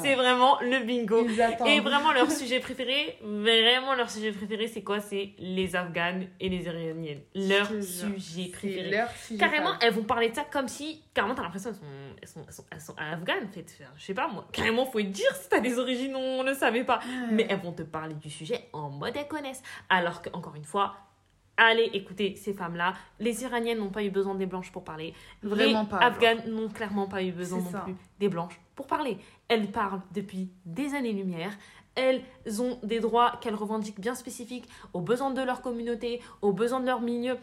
[0.02, 1.28] C'est vraiment le bingo.
[1.66, 5.00] Et vraiment leur sujet préféré, vraiment leur sujet préféré, c'est quoi?
[5.00, 7.22] C'est les Afghanes et les Iraniennes.
[7.36, 8.92] Leur sujet préféré.
[8.92, 12.46] Leur sujet carrément, elles vont parler de ça comme si, carrément, t'as l'impression qu'elles sont,
[12.48, 13.78] elles sont, elles sont, afghanes, en fait.
[13.98, 14.48] Je sais pas moi.
[14.52, 17.00] Carrément, faut dire si t'as des origines, on ne savait pas.
[17.32, 19.64] Mais elles vont te parler du sujet en mode elles connaissent.
[19.90, 20.96] Alors que, encore une fois,
[21.58, 22.94] allez écoutez ces femmes-là.
[23.20, 25.14] Les Iraniennes n'ont pas eu besoin des blanches pour parler.
[25.44, 25.98] Vraiment les pas.
[25.98, 29.18] Afghanes n'ont clairement pas eu besoin non plus des blanches pour parler.
[29.48, 31.52] Elles parlent depuis des années-lumière.
[31.96, 32.24] Elles
[32.60, 36.86] ont des droits qu'elles revendiquent bien spécifiques aux besoins de leur communauté, aux besoins de
[36.86, 37.38] leur milieu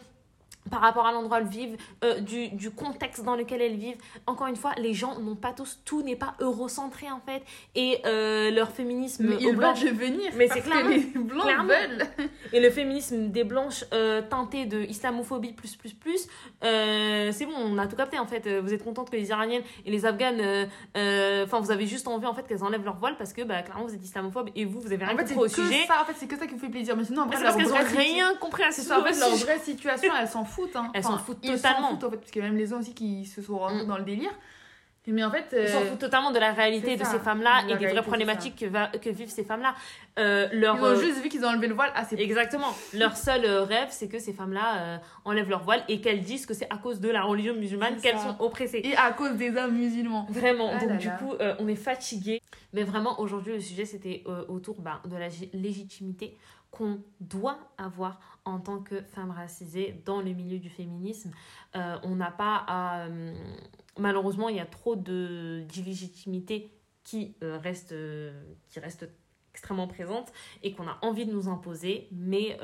[0.69, 3.97] par rapport à l'endroit où elles vivent, euh, du, du, contexte dans lequel elles vivent.
[4.25, 7.43] Encore une fois, les gens n'ont pas tous, tout n'est pas eurocentré en fait.
[7.75, 9.27] Et euh, leur féminisme.
[9.27, 10.31] Mais ils veulent devenir.
[10.35, 10.87] Mais c'est clair.
[10.87, 12.07] les blancs veulent.
[12.53, 16.27] Et le féminisme des blanches euh, teinté de islamophobie plus plus plus,
[16.61, 18.47] c'est bon, on a tout capté en fait.
[18.59, 22.33] Vous êtes contente que les Iraniennes et les Afghanes, enfin vous avez juste envie en
[22.33, 24.91] fait qu'elles enlèvent leur voile parce que bah, clairement vous êtes islamophobe et vous vous
[24.91, 25.85] avez rien en fait, compris au sujet.
[25.87, 26.95] Ça, en fait c'est que ça qui vous fait plaisir.
[26.95, 30.13] Mais sinon après, parce qu'elles ont rien compris à ce En fait leur vraie situation,
[30.19, 30.58] elles s'en foutent.
[30.75, 30.91] Hein.
[30.93, 31.89] Elles s'en foutent totalement.
[31.89, 33.83] Foutent, en fait, parce qu'il y a même les hommes aussi qui se sont rendus
[33.83, 33.87] mm.
[33.87, 34.31] dans le délire.
[35.11, 37.77] Mais en fait, Ils s'en euh, foutent totalement de la réalité de ces femmes-là et
[37.77, 39.75] des vraies problématiques que, va, que vivent ces femmes-là.
[40.19, 41.91] Euh, leur, Ils ont euh, juste vu qu'ils ont enlevé le voile.
[41.95, 42.73] Ah, Exactement.
[42.93, 46.71] leur seul rêve, c'est que ces femmes-là enlèvent leur voile et qu'elles disent que c'est
[46.71, 48.81] à cause de la religion musulmane qu'elles sont oppressées.
[48.83, 50.27] Et à cause des hommes musulmans.
[50.29, 50.71] Vraiment.
[50.73, 52.41] Ah Donc, du coup, on est fatigué.
[52.73, 56.37] Mais vraiment, aujourd'hui, le sujet, c'était autour bah, de la légitimité
[56.71, 58.19] qu'on doit avoir
[58.49, 61.31] en tant que femme racisée dans le milieu du féminisme.
[61.75, 63.07] Euh, on n'a pas à...
[63.07, 63.33] Euh,
[63.97, 66.71] malheureusement, il y a trop d'illégitimité
[67.03, 67.93] qui, euh, reste,
[68.69, 69.09] qui reste
[69.53, 70.31] extrêmement présente
[70.63, 72.07] et qu'on a envie de nous imposer.
[72.11, 72.57] Mais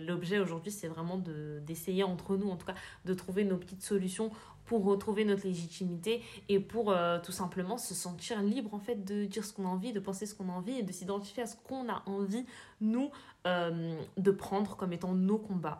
[0.00, 4.30] l'objet aujourd'hui, c'est vraiment d'essayer entre nous, en tout cas, de trouver nos petites solutions
[4.70, 6.94] pour retrouver notre légitimité et pour
[7.24, 10.26] tout simplement se sentir libre en fait de dire ce qu'on a envie, de penser
[10.26, 12.46] ce qu'on a envie et de s'identifier à ce qu'on a envie,
[12.80, 13.10] nous,
[13.46, 15.78] euh, de prendre comme étant nos combats.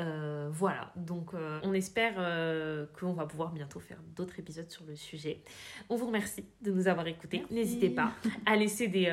[0.00, 2.14] Euh, voilà, donc euh, on espère
[2.98, 5.42] qu'on va pouvoir bientôt faire d'autres épisodes sur le sujet.
[5.88, 7.44] On vous remercie de nous avoir écoutés.
[7.50, 8.10] N'hésitez pas
[8.44, 9.12] à laisser des,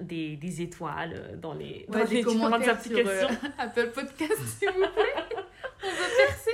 [0.00, 3.28] des, des, étoiles dans les, dans les différentes applications.
[3.58, 5.36] Apple Podcast, s'il vous plaît.
[5.84, 6.50] on va percer.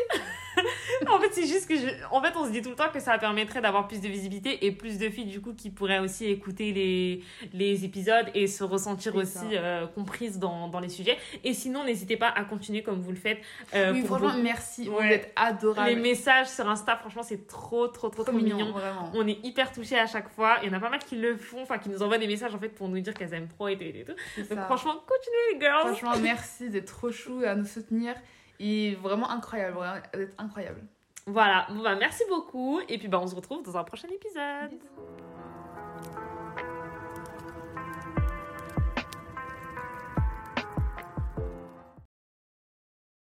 [1.12, 1.86] En fait, c'est juste que, je...
[2.10, 4.64] en fait, on se dit tout le temps que ça permettrait d'avoir plus de visibilité
[4.66, 8.64] et plus de filles, du coup, qui pourraient aussi écouter les, les épisodes et se
[8.64, 11.18] ressentir aussi euh, comprises dans, dans les sujets.
[11.44, 13.40] Et sinon, n'hésitez pas à continuer comme vous le faites.
[13.74, 14.86] euh, oui, franchement, merci.
[14.86, 15.90] Vous êtes adorables.
[15.90, 18.72] Les messages sur Insta, franchement, c'est trop, trop, trop, trop, mignon.
[18.72, 19.10] vraiment.
[19.14, 20.56] On est hyper touchés à chaque fois.
[20.62, 22.54] Il y en a pas mal qui le font, enfin, qui nous envoient des messages
[22.54, 23.84] en fait pour nous dire qu'elles aiment trop et tout.
[23.84, 24.12] Et tout.
[24.34, 24.64] C'est Donc, ça.
[24.64, 25.94] franchement, continuez les girls.
[25.96, 28.14] Franchement, merci d'être trop chou à nous soutenir.
[28.60, 30.80] Et vraiment incroyable, vraiment, vous êtes incroyable.
[31.26, 32.80] Voilà, bon, bah, merci beaucoup.
[32.88, 34.78] Et puis bah, on se retrouve dans un prochain épisode.